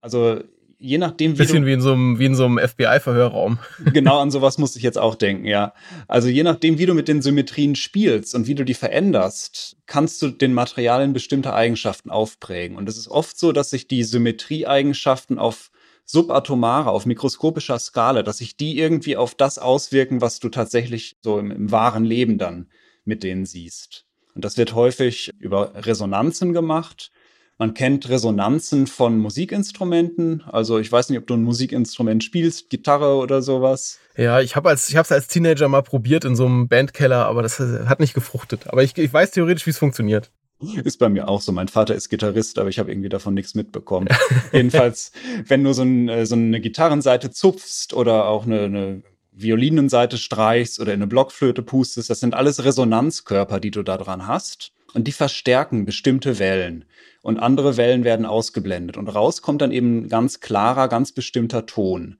Also 0.01 0.41
je 0.79 0.97
nachdem, 0.97 1.33
wie. 1.33 1.37
Bisschen 1.37 1.65
wie 1.65 1.73
in 1.73 1.81
so 1.81 1.93
einem, 1.93 2.19
wie 2.19 2.25
in 2.25 2.35
so 2.35 2.45
einem 2.45 2.59
FBI-Verhörraum. 2.59 3.59
Genau 3.93 4.19
an 4.19 4.31
sowas 4.31 4.57
muss 4.57 4.75
ich 4.75 4.83
jetzt 4.83 4.97
auch 4.97 5.15
denken, 5.15 5.45
ja. 5.45 5.73
Also 6.07 6.27
je 6.27 6.43
nachdem, 6.43 6.77
wie 6.77 6.85
du 6.85 6.93
mit 6.93 7.07
den 7.07 7.21
Symmetrien 7.21 7.75
spielst 7.75 8.35
und 8.35 8.47
wie 8.47 8.55
du 8.55 8.63
die 8.63 8.73
veränderst, 8.73 9.77
kannst 9.85 10.21
du 10.21 10.29
den 10.29 10.53
Materialien 10.53 11.13
bestimmte 11.13 11.53
Eigenschaften 11.53 12.09
aufprägen. 12.09 12.77
Und 12.77 12.87
es 12.87 12.97
ist 12.97 13.07
oft 13.07 13.37
so, 13.37 13.51
dass 13.51 13.71
sich 13.71 13.87
die 13.87 14.03
Symmetrieeigenschaften 14.03 15.39
auf 15.39 15.71
subatomare, 16.07 16.89
auf 16.89 17.05
mikroskopischer 17.05 17.77
Skala, 17.77 18.23
dass 18.23 18.37
sich 18.37 18.57
die 18.57 18.79
irgendwie 18.79 19.17
auf 19.17 19.35
das 19.35 19.59
auswirken, 19.59 20.21
was 20.21 20.39
du 20.39 20.49
tatsächlich 20.49 21.17
so 21.21 21.37
im, 21.37 21.51
im 21.51 21.71
wahren 21.71 22.05
Leben 22.05 22.37
dann 22.37 22.69
mit 23.05 23.23
denen 23.23 23.45
siehst. 23.45 24.05
Und 24.33 24.45
das 24.45 24.57
wird 24.57 24.73
häufig 24.73 25.31
über 25.39 25.73
Resonanzen 25.75 26.53
gemacht. 26.53 27.11
Man 27.59 27.73
kennt 27.73 28.07
Resonanzen 28.07 28.85
von 28.85 29.17
Musikinstrumenten. 29.17 30.43
Also 30.43 30.77
ich 30.77 30.91
weiß 30.91 31.09
nicht, 31.09 31.17
ob 31.17 31.27
du 31.27 31.33
ein 31.33 31.43
Musikinstrument 31.43 32.23
spielst, 32.23 32.69
Gitarre 32.69 33.15
oder 33.15 33.41
sowas. 33.41 33.99
Ja, 34.15 34.39
ich 34.41 34.55
habe 34.55 34.69
als 34.69 34.95
als 34.95 35.27
Teenager 35.27 35.67
mal 35.67 35.81
probiert 35.81 36.23
in 36.23 36.35
so 36.35 36.45
einem 36.45 36.67
Bandkeller, 36.67 37.25
aber 37.25 37.41
das 37.41 37.59
hat 37.59 37.99
nicht 37.99 38.13
gefruchtet. 38.13 38.67
Aber 38.67 38.83
ich, 38.83 38.95
ich 38.97 39.11
weiß 39.11 39.31
theoretisch, 39.31 39.65
wie 39.65 39.71
es 39.71 39.79
funktioniert. 39.79 40.31
Ist 40.59 40.97
bei 40.97 41.09
mir 41.09 41.27
auch 41.27 41.41
so. 41.41 41.51
Mein 41.51 41.67
Vater 41.67 41.93
ist 41.93 42.09
Gitarrist, 42.09 42.57
aber 42.57 42.69
ich 42.69 42.79
habe 42.79 42.91
irgendwie 42.91 43.09
davon 43.09 43.35
nichts 43.35 43.53
mitbekommen. 43.53 44.07
Jedenfalls, 44.51 45.11
wenn 45.45 45.63
du 45.63 45.73
so, 45.73 45.83
ein, 45.83 46.09
äh, 46.09 46.25
so, 46.25 46.35
eine 46.35 46.59
Gitarrenseite 46.59 47.29
zupfst 47.29 47.93
oder 47.93 48.25
auch 48.27 48.45
eine, 48.45 48.61
eine 48.61 49.03
Violinenseite 49.31 50.17
streichst 50.17 50.79
oder 50.79 50.93
in 50.93 50.99
eine 50.99 51.07
Blockflöte 51.07 51.61
pustest, 51.61 52.09
das 52.09 52.19
sind 52.19 52.33
alles 52.33 52.63
Resonanzkörper, 52.63 53.59
die 53.59 53.71
du 53.71 53.83
da 53.83 53.97
dran 53.97 54.25
hast. 54.25 54.71
Und 54.93 55.07
die 55.07 55.11
verstärken 55.11 55.85
bestimmte 55.85 56.39
Wellen. 56.39 56.85
Und 57.21 57.37
andere 57.37 57.77
Wellen 57.77 58.03
werden 58.03 58.25
ausgeblendet. 58.25 58.97
Und 58.97 59.09
raus 59.09 59.43
kommt 59.43 59.61
dann 59.61 59.71
eben 59.71 60.07
ganz 60.07 60.39
klarer, 60.39 60.87
ganz 60.87 61.11
bestimmter 61.11 61.67
Ton. 61.67 62.17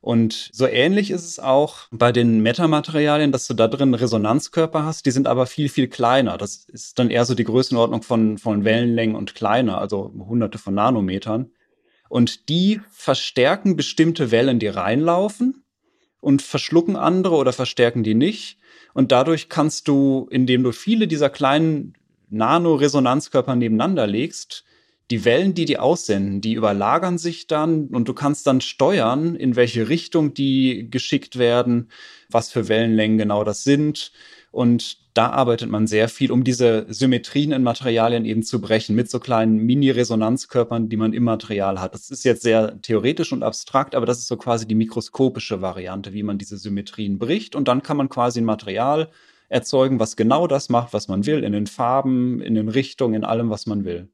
Und 0.00 0.50
so 0.52 0.66
ähnlich 0.66 1.10
ist 1.10 1.24
es 1.24 1.40
auch 1.40 1.88
bei 1.90 2.12
den 2.12 2.40
Metamaterialien, 2.40 3.32
dass 3.32 3.46
du 3.46 3.54
da 3.54 3.66
drin 3.66 3.94
Resonanzkörper 3.94 4.84
hast, 4.84 5.06
die 5.06 5.10
sind 5.10 5.26
aber 5.26 5.46
viel, 5.46 5.68
viel 5.68 5.88
kleiner. 5.88 6.38
Das 6.38 6.66
ist 6.68 6.98
dann 6.98 7.10
eher 7.10 7.24
so 7.24 7.34
die 7.34 7.44
Größenordnung 7.44 8.02
von, 8.02 8.38
von 8.38 8.64
Wellenlängen 8.64 9.16
und 9.16 9.34
kleiner, 9.34 9.78
also 9.78 10.12
hunderte 10.16 10.58
von 10.58 10.74
Nanometern. 10.74 11.50
Und 12.08 12.48
die 12.48 12.80
verstärken 12.90 13.76
bestimmte 13.76 14.30
Wellen, 14.30 14.60
die 14.60 14.68
reinlaufen 14.68 15.64
und 16.20 16.42
verschlucken 16.42 16.96
andere 16.96 17.34
oder 17.34 17.52
verstärken 17.52 18.02
die 18.02 18.14
nicht. 18.14 18.58
Und 18.94 19.12
dadurch 19.12 19.48
kannst 19.48 19.88
du, 19.88 20.28
indem 20.30 20.62
du 20.62 20.72
viele 20.72 21.08
dieser 21.08 21.28
kleinen 21.28 21.94
Nanoresonanzkörper 22.30 23.56
nebeneinander 23.56 24.06
legst, 24.06 24.64
die 25.10 25.24
Wellen, 25.24 25.54
die 25.54 25.64
die 25.64 25.78
aussenden, 25.78 26.40
die 26.40 26.52
überlagern 26.52 27.16
sich 27.16 27.46
dann 27.46 27.86
und 27.88 28.08
du 28.08 28.14
kannst 28.14 28.46
dann 28.46 28.60
steuern, 28.60 29.36
in 29.36 29.56
welche 29.56 29.88
Richtung 29.88 30.34
die 30.34 30.88
geschickt 30.90 31.38
werden, 31.38 31.90
was 32.30 32.50
für 32.50 32.68
Wellenlängen 32.68 33.16
genau 33.16 33.42
das 33.44 33.64
sind. 33.64 34.12
Und 34.50 34.98
da 35.14 35.30
arbeitet 35.30 35.68
man 35.70 35.86
sehr 35.86 36.08
viel, 36.08 36.30
um 36.30 36.44
diese 36.44 36.86
Symmetrien 36.88 37.52
in 37.52 37.62
Materialien 37.62 38.24
eben 38.24 38.42
zu 38.42 38.60
brechen, 38.60 38.94
mit 38.94 39.10
so 39.10 39.18
kleinen 39.18 39.58
Mini-Resonanzkörpern, 39.58 40.88
die 40.88 40.96
man 40.96 41.12
im 41.12 41.24
Material 41.24 41.80
hat. 41.80 41.94
Das 41.94 42.10
ist 42.10 42.24
jetzt 42.24 42.42
sehr 42.42 42.80
theoretisch 42.82 43.32
und 43.32 43.42
abstrakt, 43.42 43.94
aber 43.94 44.06
das 44.06 44.18
ist 44.18 44.28
so 44.28 44.36
quasi 44.36 44.66
die 44.66 44.74
mikroskopische 44.74 45.60
Variante, 45.60 46.12
wie 46.12 46.22
man 46.22 46.38
diese 46.38 46.56
Symmetrien 46.56 47.18
bricht. 47.18 47.56
Und 47.56 47.68
dann 47.68 47.82
kann 47.82 47.96
man 47.96 48.08
quasi 48.08 48.40
ein 48.40 48.44
Material 48.44 49.10
erzeugen, 49.48 49.98
was 49.98 50.16
genau 50.16 50.46
das 50.46 50.68
macht, 50.68 50.92
was 50.92 51.08
man 51.08 51.26
will, 51.26 51.42
in 51.42 51.52
den 51.52 51.66
Farben, 51.66 52.40
in 52.40 52.54
den 52.54 52.68
Richtungen, 52.68 53.14
in 53.14 53.24
allem, 53.24 53.50
was 53.50 53.66
man 53.66 53.84
will. 53.84 54.08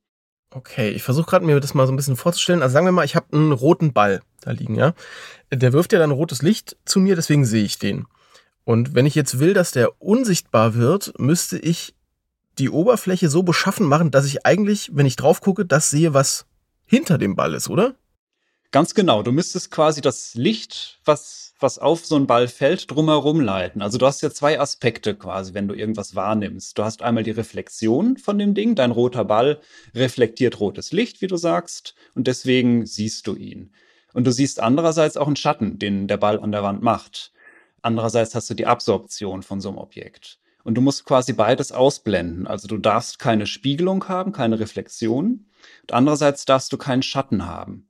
Okay, 0.56 0.90
ich 0.90 1.02
versuche 1.02 1.26
gerade 1.26 1.44
mir 1.44 1.58
das 1.58 1.74
mal 1.74 1.84
so 1.84 1.92
ein 1.92 1.96
bisschen 1.96 2.16
vorzustellen. 2.16 2.62
Also 2.62 2.74
sagen 2.74 2.86
wir 2.86 2.92
mal, 2.92 3.04
ich 3.04 3.16
habe 3.16 3.26
einen 3.36 3.50
roten 3.50 3.92
Ball 3.92 4.22
da 4.40 4.52
liegen, 4.52 4.76
ja. 4.76 4.94
Der 5.52 5.72
wirft 5.72 5.92
ja 5.92 5.98
dann 5.98 6.12
rotes 6.12 6.42
Licht 6.42 6.76
zu 6.84 7.00
mir, 7.00 7.16
deswegen 7.16 7.44
sehe 7.44 7.64
ich 7.64 7.78
den. 7.80 8.06
Und 8.62 8.94
wenn 8.94 9.04
ich 9.04 9.16
jetzt 9.16 9.40
will, 9.40 9.52
dass 9.52 9.72
der 9.72 10.00
unsichtbar 10.00 10.74
wird, 10.74 11.12
müsste 11.18 11.58
ich 11.58 11.96
die 12.58 12.70
Oberfläche 12.70 13.28
so 13.28 13.42
beschaffen 13.42 13.86
machen, 13.86 14.12
dass 14.12 14.26
ich 14.26 14.46
eigentlich, 14.46 14.90
wenn 14.94 15.06
ich 15.06 15.16
drauf 15.16 15.40
gucke, 15.40 15.66
das 15.66 15.90
sehe, 15.90 16.14
was 16.14 16.46
hinter 16.86 17.18
dem 17.18 17.34
Ball 17.34 17.52
ist, 17.54 17.68
oder? 17.68 17.96
Ganz 18.70 18.94
genau. 18.94 19.24
Du 19.24 19.32
müsstest 19.32 19.72
quasi 19.72 20.02
das 20.02 20.34
Licht, 20.34 21.00
was, 21.04 21.43
was 21.60 21.78
auf 21.78 22.04
so 22.04 22.16
einen 22.16 22.26
Ball 22.26 22.48
fällt, 22.48 22.90
drumherum 22.90 23.40
leiten. 23.40 23.82
Also 23.82 23.98
du 23.98 24.06
hast 24.06 24.22
ja 24.22 24.30
zwei 24.30 24.60
Aspekte 24.60 25.14
quasi, 25.14 25.54
wenn 25.54 25.68
du 25.68 25.74
irgendwas 25.74 26.14
wahrnimmst. 26.14 26.76
Du 26.76 26.84
hast 26.84 27.02
einmal 27.02 27.22
die 27.22 27.30
Reflexion 27.30 28.16
von 28.16 28.38
dem 28.38 28.54
Ding. 28.54 28.74
Dein 28.74 28.90
roter 28.90 29.24
Ball 29.24 29.60
reflektiert 29.94 30.60
rotes 30.60 30.92
Licht, 30.92 31.22
wie 31.22 31.26
du 31.26 31.36
sagst, 31.36 31.94
und 32.14 32.26
deswegen 32.26 32.86
siehst 32.86 33.26
du 33.26 33.36
ihn. 33.36 33.72
Und 34.12 34.26
du 34.26 34.32
siehst 34.32 34.60
andererseits 34.60 35.16
auch 35.16 35.26
einen 35.26 35.36
Schatten, 35.36 35.78
den 35.78 36.06
der 36.06 36.16
Ball 36.16 36.40
an 36.40 36.52
der 36.52 36.62
Wand 36.62 36.82
macht. 36.82 37.32
Andererseits 37.82 38.34
hast 38.34 38.48
du 38.48 38.54
die 38.54 38.66
Absorption 38.66 39.42
von 39.42 39.60
so 39.60 39.68
einem 39.68 39.78
Objekt. 39.78 40.38
Und 40.62 40.76
du 40.76 40.80
musst 40.80 41.04
quasi 41.04 41.34
beides 41.34 41.72
ausblenden. 41.72 42.46
Also 42.46 42.66
du 42.66 42.78
darfst 42.78 43.18
keine 43.18 43.46
Spiegelung 43.46 44.08
haben, 44.08 44.32
keine 44.32 44.58
Reflexion. 44.58 45.46
Und 45.82 45.92
andererseits 45.92 46.46
darfst 46.46 46.72
du 46.72 46.78
keinen 46.78 47.02
Schatten 47.02 47.46
haben. 47.46 47.88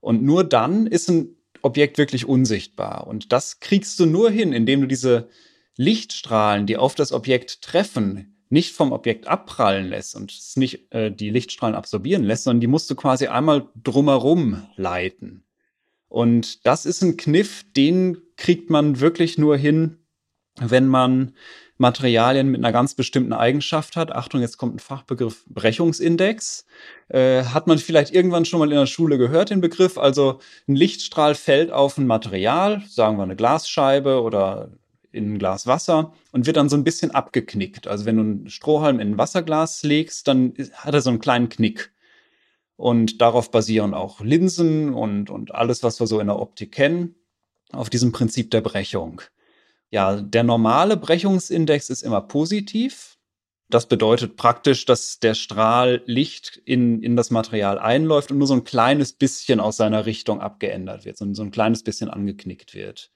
Und 0.00 0.22
nur 0.22 0.44
dann 0.44 0.86
ist 0.86 1.10
ein 1.10 1.35
Objekt 1.66 1.98
wirklich 1.98 2.26
unsichtbar. 2.26 3.06
Und 3.06 3.32
das 3.32 3.60
kriegst 3.60 4.00
du 4.00 4.06
nur 4.06 4.30
hin, 4.30 4.52
indem 4.52 4.80
du 4.80 4.86
diese 4.86 5.28
Lichtstrahlen, 5.76 6.66
die 6.66 6.78
auf 6.78 6.94
das 6.94 7.12
Objekt 7.12 7.60
treffen, 7.60 8.36
nicht 8.48 8.74
vom 8.74 8.92
Objekt 8.92 9.26
abprallen 9.26 9.88
lässt 9.88 10.14
und 10.14 10.30
es 10.32 10.56
nicht 10.56 10.92
äh, 10.92 11.10
die 11.10 11.30
Lichtstrahlen 11.30 11.74
absorbieren 11.74 12.24
lässt, 12.24 12.44
sondern 12.44 12.60
die 12.60 12.68
musst 12.68 12.88
du 12.88 12.94
quasi 12.94 13.26
einmal 13.26 13.68
drumherum 13.82 14.66
leiten. 14.76 15.44
Und 16.08 16.64
das 16.64 16.86
ist 16.86 17.02
ein 17.02 17.16
Kniff, 17.16 17.64
den 17.76 18.18
kriegt 18.36 18.70
man 18.70 19.00
wirklich 19.00 19.36
nur 19.36 19.56
hin, 19.56 19.98
wenn 20.58 20.86
man 20.86 21.34
Materialien 21.78 22.50
mit 22.50 22.60
einer 22.60 22.72
ganz 22.72 22.94
bestimmten 22.94 23.32
Eigenschaft 23.32 23.96
hat. 23.96 24.10
Achtung, 24.10 24.40
jetzt 24.40 24.56
kommt 24.56 24.76
ein 24.76 24.78
Fachbegriff 24.78 25.44
Brechungsindex. 25.46 26.66
Äh, 27.08 27.44
hat 27.44 27.66
man 27.66 27.78
vielleicht 27.78 28.14
irgendwann 28.14 28.44
schon 28.44 28.60
mal 28.60 28.70
in 28.70 28.78
der 28.78 28.86
Schule 28.86 29.18
gehört, 29.18 29.50
den 29.50 29.60
Begriff. 29.60 29.98
Also 29.98 30.40
ein 30.66 30.76
Lichtstrahl 30.76 31.34
fällt 31.34 31.70
auf 31.70 31.98
ein 31.98 32.06
Material, 32.06 32.82
sagen 32.88 33.18
wir 33.18 33.24
eine 33.24 33.36
Glasscheibe 33.36 34.22
oder 34.22 34.70
in 35.12 35.34
ein 35.34 35.38
Glas 35.38 35.66
Wasser 35.66 36.12
und 36.32 36.46
wird 36.46 36.56
dann 36.56 36.68
so 36.68 36.76
ein 36.76 36.84
bisschen 36.84 37.10
abgeknickt. 37.10 37.86
Also 37.88 38.04
wenn 38.04 38.16
du 38.16 38.22
einen 38.22 38.50
Strohhalm 38.50 39.00
in 39.00 39.12
ein 39.12 39.18
Wasserglas 39.18 39.82
legst, 39.82 40.28
dann 40.28 40.54
hat 40.74 40.94
er 40.94 41.00
so 41.00 41.10
einen 41.10 41.20
kleinen 41.20 41.48
Knick. 41.48 41.92
Und 42.76 43.22
darauf 43.22 43.50
basieren 43.50 43.94
auch 43.94 44.20
Linsen 44.20 44.92
und, 44.92 45.30
und 45.30 45.54
alles, 45.54 45.82
was 45.82 45.98
wir 45.98 46.06
so 46.06 46.20
in 46.20 46.26
der 46.26 46.38
Optik 46.38 46.72
kennen, 46.72 47.14
auf 47.72 47.88
diesem 47.88 48.12
Prinzip 48.12 48.50
der 48.50 48.60
Brechung. 48.60 49.22
Ja, 49.96 50.20
der 50.20 50.42
normale 50.42 50.98
Brechungsindex 50.98 51.88
ist 51.88 52.02
immer 52.02 52.20
positiv. 52.20 53.16
Das 53.70 53.88
bedeutet 53.88 54.36
praktisch, 54.36 54.84
dass 54.84 55.20
der 55.20 55.32
Strahl 55.32 56.02
Licht 56.04 56.60
in, 56.66 57.02
in 57.02 57.16
das 57.16 57.30
Material 57.30 57.78
einläuft 57.78 58.30
und 58.30 58.36
nur 58.36 58.46
so 58.46 58.52
ein 58.52 58.64
kleines 58.64 59.14
bisschen 59.14 59.58
aus 59.58 59.78
seiner 59.78 60.04
Richtung 60.04 60.42
abgeändert 60.42 61.06
wird, 61.06 61.16
so, 61.16 61.32
so 61.32 61.42
ein 61.42 61.50
kleines 61.50 61.82
bisschen 61.82 62.10
angeknickt 62.10 62.74
wird. 62.74 63.10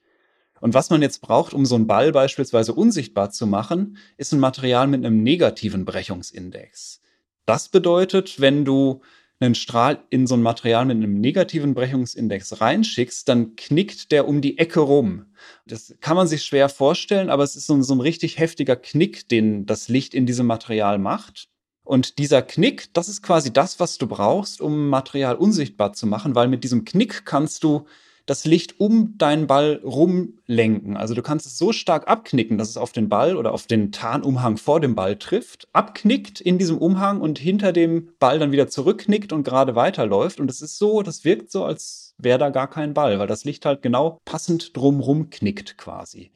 Und 0.59 0.73
was 0.73 0.89
man 0.89 1.03
jetzt 1.03 1.21
braucht, 1.21 1.53
um 1.53 1.67
so 1.67 1.75
einen 1.75 1.85
Ball 1.85 2.11
beispielsweise 2.11 2.73
unsichtbar 2.73 3.29
zu 3.29 3.45
machen, 3.45 3.97
ist 4.17 4.33
ein 4.33 4.39
Material 4.39 4.87
mit 4.87 5.05
einem 5.05 5.21
negativen 5.21 5.85
Brechungsindex. 5.85 6.99
Das 7.45 7.69
bedeutet, 7.69 8.41
wenn 8.41 8.65
du 8.65 9.01
einen 9.41 9.55
Strahl 9.55 10.03
in 10.09 10.27
so 10.27 10.35
ein 10.35 10.41
Material 10.41 10.85
mit 10.85 10.97
einem 10.97 11.19
negativen 11.19 11.73
Brechungsindex 11.73 12.61
reinschickst, 12.61 13.27
dann 13.27 13.55
knickt 13.55 14.11
der 14.11 14.27
um 14.27 14.41
die 14.41 14.57
Ecke 14.57 14.79
rum. 14.79 15.25
Das 15.65 15.95
kann 15.99 16.15
man 16.15 16.27
sich 16.27 16.43
schwer 16.43 16.69
vorstellen, 16.69 17.29
aber 17.29 17.43
es 17.43 17.55
ist 17.55 17.65
so, 17.65 17.81
so 17.81 17.95
ein 17.95 18.01
richtig 18.01 18.37
heftiger 18.37 18.75
Knick, 18.75 19.27
den 19.29 19.65
das 19.65 19.89
Licht 19.89 20.13
in 20.13 20.25
diesem 20.25 20.45
Material 20.45 20.99
macht. 20.99 21.49
Und 21.83 22.19
dieser 22.19 22.43
Knick, 22.43 22.93
das 22.93 23.09
ist 23.09 23.23
quasi 23.23 23.51
das, 23.51 23.79
was 23.79 23.97
du 23.97 24.07
brauchst, 24.07 24.61
um 24.61 24.89
Material 24.89 25.35
unsichtbar 25.35 25.93
zu 25.93 26.05
machen, 26.05 26.35
weil 26.35 26.47
mit 26.47 26.63
diesem 26.63 26.85
Knick 26.85 27.25
kannst 27.25 27.63
du 27.63 27.85
das 28.31 28.45
Licht 28.45 28.79
um 28.79 29.17
deinen 29.17 29.45
Ball 29.45 29.81
rumlenken. 29.83 30.95
Also 30.95 31.13
du 31.13 31.21
kannst 31.21 31.45
es 31.45 31.57
so 31.57 31.73
stark 31.73 32.07
abknicken, 32.07 32.57
dass 32.57 32.69
es 32.69 32.77
auf 32.77 32.93
den 32.93 33.09
Ball 33.09 33.35
oder 33.35 33.51
auf 33.51 33.67
den 33.67 33.91
Tarnumhang 33.91 34.55
vor 34.55 34.79
dem 34.79 34.95
Ball 34.95 35.17
trifft, 35.17 35.67
abknickt 35.73 36.39
in 36.39 36.57
diesem 36.57 36.77
Umhang 36.77 37.19
und 37.19 37.39
hinter 37.39 37.73
dem 37.73 38.13
Ball 38.19 38.39
dann 38.39 38.53
wieder 38.53 38.69
zurückknickt 38.69 39.33
und 39.33 39.43
gerade 39.43 39.75
weiterläuft. 39.75 40.39
Und 40.39 40.49
es 40.49 40.61
ist 40.61 40.77
so, 40.77 41.01
das 41.01 41.25
wirkt 41.25 41.51
so, 41.51 41.65
als 41.65 42.15
wäre 42.19 42.39
da 42.39 42.51
gar 42.51 42.69
kein 42.69 42.93
Ball, 42.93 43.19
weil 43.19 43.27
das 43.27 43.43
Licht 43.43 43.65
halt 43.65 43.81
genau 43.81 44.21
passend 44.23 44.77
drumrum 44.77 45.29
knickt 45.29 45.77
quasi. 45.77 46.31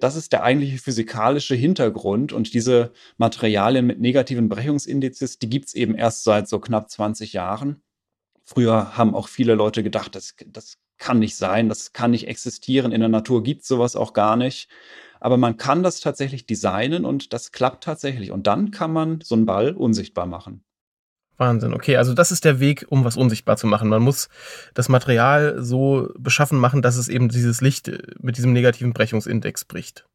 Das 0.00 0.16
ist 0.16 0.32
der 0.32 0.42
eigentliche 0.42 0.78
physikalische 0.78 1.54
Hintergrund 1.54 2.32
und 2.32 2.52
diese 2.52 2.90
Materialien 3.16 3.86
mit 3.86 4.00
negativen 4.00 4.48
Brechungsindizes, 4.48 5.38
die 5.38 5.48
gibt 5.48 5.68
es 5.68 5.74
eben 5.74 5.94
erst 5.94 6.24
seit 6.24 6.48
so 6.48 6.58
knapp 6.58 6.90
20 6.90 7.32
Jahren. 7.32 7.80
Früher 8.44 8.96
haben 8.98 9.14
auch 9.14 9.28
viele 9.28 9.54
Leute 9.54 9.84
gedacht, 9.84 10.16
das, 10.16 10.34
das 10.44 10.78
kann 10.98 11.18
nicht 11.18 11.36
sein, 11.36 11.68
das 11.68 11.92
kann 11.92 12.10
nicht 12.10 12.28
existieren, 12.28 12.92
in 12.92 13.00
der 13.00 13.08
Natur 13.08 13.42
gibt 13.42 13.62
es 13.62 13.68
sowas 13.68 13.96
auch 13.96 14.12
gar 14.12 14.36
nicht. 14.36 14.68
Aber 15.20 15.36
man 15.36 15.56
kann 15.56 15.82
das 15.82 16.00
tatsächlich 16.00 16.46
designen 16.46 17.04
und 17.04 17.32
das 17.32 17.50
klappt 17.50 17.84
tatsächlich. 17.84 18.30
Und 18.30 18.46
dann 18.46 18.70
kann 18.70 18.92
man 18.92 19.20
so 19.20 19.34
einen 19.34 19.46
Ball 19.46 19.72
unsichtbar 19.72 20.26
machen. 20.26 20.62
Wahnsinn. 21.36 21.72
Okay, 21.72 21.96
also 21.96 22.14
das 22.14 22.32
ist 22.32 22.44
der 22.44 22.60
Weg, 22.60 22.86
um 22.88 23.04
was 23.04 23.16
unsichtbar 23.16 23.56
zu 23.56 23.66
machen. 23.66 23.88
Man 23.88 24.02
muss 24.02 24.28
das 24.74 24.88
Material 24.88 25.62
so 25.62 26.08
beschaffen 26.18 26.58
machen, 26.58 26.82
dass 26.82 26.96
es 26.96 27.08
eben 27.08 27.28
dieses 27.28 27.60
Licht 27.60 27.90
mit 28.20 28.36
diesem 28.36 28.52
negativen 28.52 28.92
Brechungsindex 28.92 29.64
bricht. 29.64 30.06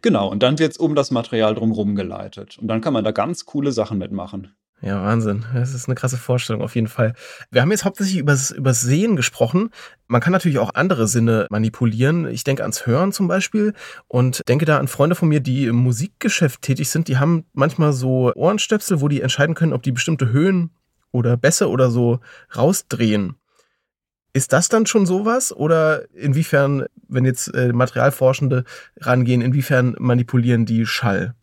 Genau, 0.00 0.28
und 0.28 0.42
dann 0.42 0.58
wird 0.58 0.72
es 0.72 0.78
um 0.78 0.94
das 0.94 1.10
Material 1.10 1.54
drumherum 1.54 1.96
geleitet. 1.96 2.58
Und 2.58 2.68
dann 2.68 2.80
kann 2.80 2.92
man 2.92 3.04
da 3.04 3.10
ganz 3.10 3.46
coole 3.46 3.72
Sachen 3.72 3.98
mitmachen. 3.98 4.54
Ja, 4.84 5.02
Wahnsinn. 5.02 5.46
Das 5.54 5.72
ist 5.72 5.88
eine 5.88 5.94
krasse 5.94 6.18
Vorstellung 6.18 6.60
auf 6.60 6.74
jeden 6.74 6.88
Fall. 6.88 7.14
Wir 7.50 7.62
haben 7.62 7.70
jetzt 7.70 7.86
hauptsächlich 7.86 8.18
übers, 8.18 8.50
übers 8.50 8.82
Sehen 8.82 9.16
gesprochen. 9.16 9.70
Man 10.08 10.20
kann 10.20 10.32
natürlich 10.32 10.58
auch 10.58 10.74
andere 10.74 11.08
Sinne 11.08 11.46
manipulieren. 11.48 12.26
Ich 12.26 12.44
denke 12.44 12.60
ans 12.62 12.84
Hören 12.84 13.10
zum 13.10 13.26
Beispiel 13.26 13.72
und 14.08 14.42
denke 14.46 14.66
da 14.66 14.78
an 14.78 14.86
Freunde 14.86 15.16
von 15.16 15.30
mir, 15.30 15.40
die 15.40 15.64
im 15.64 15.76
Musikgeschäft 15.76 16.60
tätig 16.60 16.90
sind. 16.90 17.08
Die 17.08 17.16
haben 17.16 17.46
manchmal 17.54 17.94
so 17.94 18.30
Ohrenstöpsel, 18.34 19.00
wo 19.00 19.08
die 19.08 19.22
entscheiden 19.22 19.54
können, 19.54 19.72
ob 19.72 19.82
die 19.82 19.92
bestimmte 19.92 20.28
Höhen 20.32 20.70
oder 21.12 21.38
Bässe 21.38 21.70
oder 21.70 21.90
so 21.90 22.20
rausdrehen. 22.54 23.36
Ist 24.34 24.52
das 24.52 24.68
dann 24.68 24.84
schon 24.84 25.06
sowas? 25.06 25.50
Oder 25.56 26.12
inwiefern, 26.12 26.84
wenn 27.08 27.24
jetzt 27.24 27.48
äh, 27.54 27.72
Materialforschende 27.72 28.64
rangehen, 29.00 29.40
inwiefern 29.40 29.96
manipulieren 29.98 30.66
die 30.66 30.84
Schall, 30.84 31.34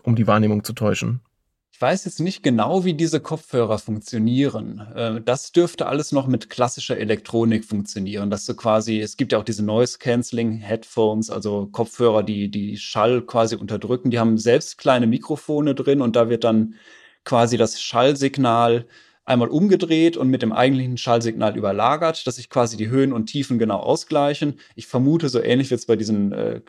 um 0.00 0.14
die 0.14 0.28
Wahrnehmung 0.28 0.62
zu 0.62 0.74
täuschen? 0.74 1.22
Ich 1.78 1.82
weiß 1.82 2.06
jetzt 2.06 2.18
nicht 2.18 2.42
genau, 2.42 2.84
wie 2.84 2.94
diese 2.94 3.20
Kopfhörer 3.20 3.78
funktionieren. 3.78 4.80
Äh, 4.96 5.20
das 5.24 5.52
dürfte 5.52 5.86
alles 5.86 6.10
noch 6.10 6.26
mit 6.26 6.50
klassischer 6.50 6.96
Elektronik 6.98 7.64
funktionieren, 7.64 8.30
dass 8.30 8.46
du 8.46 8.56
quasi, 8.56 8.98
es 8.98 9.16
gibt 9.16 9.30
ja 9.30 9.38
auch 9.38 9.44
diese 9.44 9.64
Noise 9.64 9.98
Cancelling 10.00 10.56
Headphones, 10.56 11.30
also 11.30 11.66
Kopfhörer, 11.66 12.24
die 12.24 12.50
die 12.50 12.78
Schall 12.78 13.22
quasi 13.22 13.54
unterdrücken. 13.54 14.10
Die 14.10 14.18
haben 14.18 14.38
selbst 14.38 14.76
kleine 14.76 15.06
Mikrofone 15.06 15.76
drin 15.76 16.00
und 16.00 16.16
da 16.16 16.28
wird 16.28 16.42
dann 16.42 16.74
quasi 17.22 17.56
das 17.56 17.80
Schallsignal 17.80 18.88
einmal 19.24 19.48
umgedreht 19.48 20.16
und 20.16 20.30
mit 20.30 20.42
dem 20.42 20.52
eigentlichen 20.52 20.96
Schallsignal 20.96 21.56
überlagert, 21.56 22.26
dass 22.26 22.36
sich 22.36 22.50
quasi 22.50 22.76
die 22.76 22.88
Höhen 22.88 23.12
und 23.12 23.26
Tiefen 23.26 23.56
genau 23.56 23.78
ausgleichen. 23.78 24.58
Ich 24.74 24.88
vermute, 24.88 25.28
so 25.28 25.40
ähnlich 25.40 25.70
wird 25.70 25.78
es 25.78 25.86
bei 25.86 25.94
diesen 25.94 26.32
äh, 26.32 26.60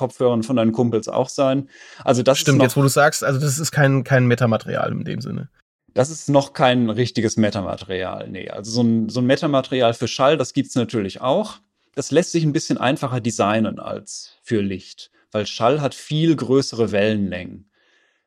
Kopfhörern 0.00 0.42
von 0.42 0.56
deinen 0.56 0.72
Kumpels 0.72 1.08
auch 1.08 1.28
sein. 1.28 1.68
Also 2.02 2.22
das 2.22 2.38
Stimmt, 2.38 2.62
jetzt 2.62 2.74
wo 2.74 2.80
du 2.80 2.88
sagst, 2.88 3.22
also 3.22 3.38
das 3.38 3.58
ist 3.58 3.70
kein, 3.70 4.02
kein 4.02 4.26
Metamaterial 4.26 4.90
in 4.92 5.04
dem 5.04 5.20
Sinne. 5.20 5.50
Das 5.92 6.08
ist 6.08 6.30
noch 6.30 6.54
kein 6.54 6.88
richtiges 6.88 7.36
Metamaterial. 7.36 8.30
Nee, 8.30 8.48
also 8.48 8.70
so 8.70 8.82
ein, 8.82 9.10
so 9.10 9.20
ein 9.20 9.26
Metamaterial 9.26 9.92
für 9.92 10.08
Schall, 10.08 10.38
das 10.38 10.54
gibt's 10.54 10.74
natürlich 10.74 11.20
auch. 11.20 11.58
Das 11.94 12.10
lässt 12.10 12.32
sich 12.32 12.44
ein 12.44 12.54
bisschen 12.54 12.78
einfacher 12.78 13.20
designen 13.20 13.78
als 13.78 14.38
für 14.42 14.62
Licht, 14.62 15.10
weil 15.32 15.46
Schall 15.46 15.82
hat 15.82 15.94
viel 15.94 16.34
größere 16.34 16.92
Wellenlängen. 16.92 17.70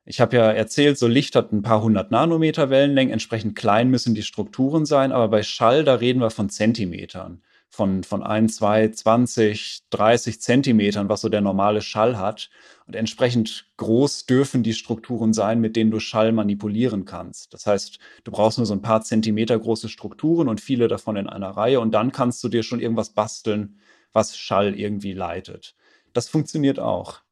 Ich 0.06 0.22
habe 0.22 0.36
ja 0.36 0.52
erzählt, 0.52 1.00
so 1.00 1.08
Licht 1.08 1.36
hat 1.36 1.52
ein 1.52 1.64
paar 1.64 1.82
hundert 1.82 2.12
Nanometer 2.12 2.70
Wellenlängen, 2.70 3.12
entsprechend 3.12 3.56
klein 3.56 3.90
müssen 3.90 4.14
die 4.14 4.22
Strukturen 4.22 4.86
sein, 4.86 5.12
aber 5.12 5.28
bei 5.30 5.42
Schall, 5.42 5.84
da 5.84 5.96
reden 5.96 6.22
wir 6.22 6.30
von 6.30 6.50
Zentimetern. 6.50 7.42
Von, 7.76 8.04
von 8.04 8.22
1, 8.22 8.58
2, 8.58 8.90
20, 8.90 9.80
30 9.90 10.40
Zentimetern, 10.40 11.10
was 11.10 11.22
so 11.22 11.30
der 11.30 11.42
normale 11.42 11.82
Schall 11.82 12.20
hat. 12.20 12.52
Und 12.86 12.96
entsprechend 12.96 13.66
groß 13.78 14.28
dürfen 14.28 14.62
die 14.62 14.76
Strukturen 14.76 15.34
sein, 15.34 15.60
mit 15.60 15.76
denen 15.76 15.90
du 15.90 16.00
Schall 16.00 16.34
manipulieren 16.34 17.06
kannst. 17.06 17.52
Das 17.52 17.66
heißt, 17.66 17.98
du 18.26 18.32
brauchst 18.32 18.60
nur 18.60 18.68
so 18.68 18.76
ein 18.76 18.84
paar 18.84 19.02
Zentimeter 19.02 19.58
große 19.58 19.90
Strukturen 19.90 20.50
und 20.50 20.62
viele 20.62 20.88
davon 20.88 21.16
in 21.16 21.28
einer 21.28 21.50
Reihe 21.50 21.80
und 21.80 21.96
dann 21.96 22.12
kannst 22.12 22.44
du 22.44 22.48
dir 22.48 22.62
schon 22.62 22.80
irgendwas 22.80 23.10
basteln, 23.10 23.80
was 24.12 24.38
Schall 24.38 24.76
irgendwie 24.76 25.14
leitet. 25.14 25.76
Das 26.14 26.30
funktioniert 26.30 26.80
auch. 26.80 27.24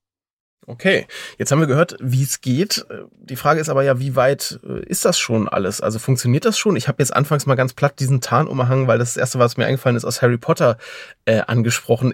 Okay, 0.68 1.08
jetzt 1.40 1.52
haben 1.52 1.60
wir 1.60 1.68
gehört, 1.68 1.96
wie 2.00 2.22
es 2.22 2.40
geht. 2.40 2.86
Die 3.20 3.36
Frage 3.36 3.60
ist 3.60 3.70
aber 3.70 3.84
ja, 3.84 4.00
wie 4.00 4.16
weit 4.16 4.60
äh, 4.64 4.86
ist 4.86 5.06
das 5.06 5.18
schon 5.18 5.50
alles? 5.50 5.82
Also 5.82 5.98
funktioniert 5.98 6.46
das 6.46 6.58
schon? 6.58 6.76
Ich 6.76 6.88
habe 6.88 7.02
jetzt 7.02 7.16
anfangs 7.16 7.48
mal 7.48 7.56
ganz 7.56 7.74
platt 7.74 8.00
diesen 8.00 8.22
Tarnumhang, 8.22 8.88
weil 8.88 9.00
das, 9.00 9.16
das 9.16 9.18
erste, 9.18 9.40
was 9.40 9.58
mir 9.58 9.66
eingefallen 9.66 9.98
ist, 9.98 10.06
aus 10.06 10.22
Harry 10.22 10.38
Potter 10.38 10.78
äh, 11.26 11.42
angesprochen. 11.42 12.14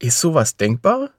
Ist 0.00 0.20
sowas 0.20 0.56
denkbar? 0.56 1.10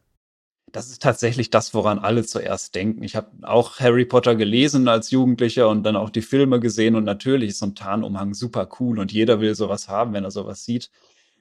Das 0.73 0.89
ist 0.89 1.01
tatsächlich 1.01 1.49
das, 1.49 1.73
woran 1.73 1.99
alle 1.99 2.25
zuerst 2.25 2.75
denken. 2.75 3.03
Ich 3.03 3.15
habe 3.15 3.29
auch 3.43 3.79
Harry 3.79 4.03
Potter 4.03 4.35
gelesen 4.35 4.89
als 4.89 5.09
Jugendlicher 5.11 5.69
und 5.69 5.83
dann 5.83 5.95
auch 5.95 6.09
die 6.09 6.21
Filme 6.21 6.59
gesehen 6.59 6.95
und 6.95 7.05
natürlich 7.05 7.51
ist 7.51 7.59
so 7.59 7.67
ein 7.67 7.75
Tarnumhang 7.75 8.33
super 8.33 8.67
cool 8.79 8.99
und 8.99 9.13
jeder 9.13 9.39
will 9.39 9.55
sowas 9.55 9.87
haben, 9.87 10.11
wenn 10.11 10.25
er 10.25 10.31
sowas 10.31 10.65
sieht. 10.65 10.91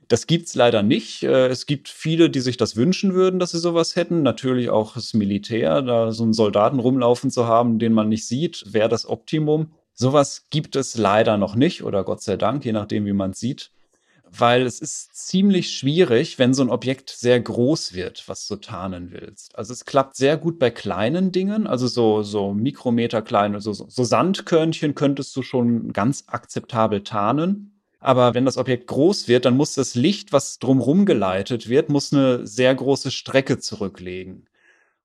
Das 0.09 0.27
gibt's 0.27 0.55
leider 0.55 0.83
nicht. 0.83 1.23
Äh, 1.23 1.49
es 1.49 1.67
gibt 1.67 1.89
viele, 1.89 2.31
die 2.31 2.41
sich 2.41 2.57
das 2.57 2.77
wünschen 2.77 3.15
würden, 3.15 3.39
dass 3.39 3.53
sie 3.53 3.59
sowas 3.59 3.97
hätten. 3.97 4.23
Natürlich 4.23 4.71
auch 4.71 4.95
das 4.95 5.15
Militär, 5.15 5.83
da 5.83 6.13
so 6.13 6.25
einen 6.25 6.33
Soldaten 6.33 6.79
rumlaufen 6.79 7.31
zu 7.31 7.47
haben, 7.47 7.79
den 7.79 7.93
man 7.93 8.09
nicht 8.09 8.27
sieht, 8.27 8.65
wäre 8.67 8.89
das 8.89 9.09
Optimum. 9.09 9.73
Sowas 9.95 10.47
gibt 10.51 10.77
es 10.77 10.97
leider 10.97 11.37
noch 11.39 11.55
nicht 11.55 11.85
oder 11.85 12.05
Gott 12.05 12.23
sei 12.23 12.37
Dank, 12.37 12.65
je 12.65 12.73
nachdem, 12.73 13.07
wie 13.07 13.13
man 13.13 13.31
es 13.31 13.41
sieht. 13.41 13.71
Weil 14.37 14.63
es 14.63 14.81
ist 14.81 15.15
ziemlich 15.15 15.71
schwierig, 15.71 16.41
wenn 16.41 16.55
so 16.55 16.63
ein 16.63 16.71
Objekt 16.71 17.11
sehr 17.11 17.41
groß 17.41 17.95
wird, 17.95 18.25
was 18.27 18.49
du 18.49 18.57
tarnen 18.57 19.13
willst. 19.13 19.57
Also 19.57 19.73
es 19.73 19.85
klappt 19.85 20.17
sehr 20.17 20.37
gut 20.37 20.59
bei 20.59 20.71
kleinen 20.71 21.31
Dingen, 21.31 21.69
also 21.69 21.87
so, 21.87 22.25
so 22.25 22.53
Mikrometer 22.53 23.23
kleine, 23.23 23.61
so, 23.61 23.73
so 23.73 24.03
Sandkörnchen 24.03 24.97
könntest 24.97 25.37
du 25.37 25.43
schon 25.43 25.93
ganz 25.93 26.25
akzeptabel 26.27 27.05
tarnen. 27.05 27.74
Aber 28.05 28.35
wenn 28.35 28.45
das 28.45 28.59
Objekt 28.59 28.87
groß 28.89 29.29
wird, 29.29 29.47
dann 29.47 29.57
muss 29.57 29.73
das 29.73 29.95
Licht, 29.95 30.31
was 30.31 30.59
drumherum 30.59 31.07
geleitet 31.07 31.71
wird, 31.71 31.89
muss 31.89 32.13
eine 32.13 32.47
sehr 32.47 32.75
große 32.75 33.11
Strecke 33.11 33.59
zurücklegen. 33.59 34.47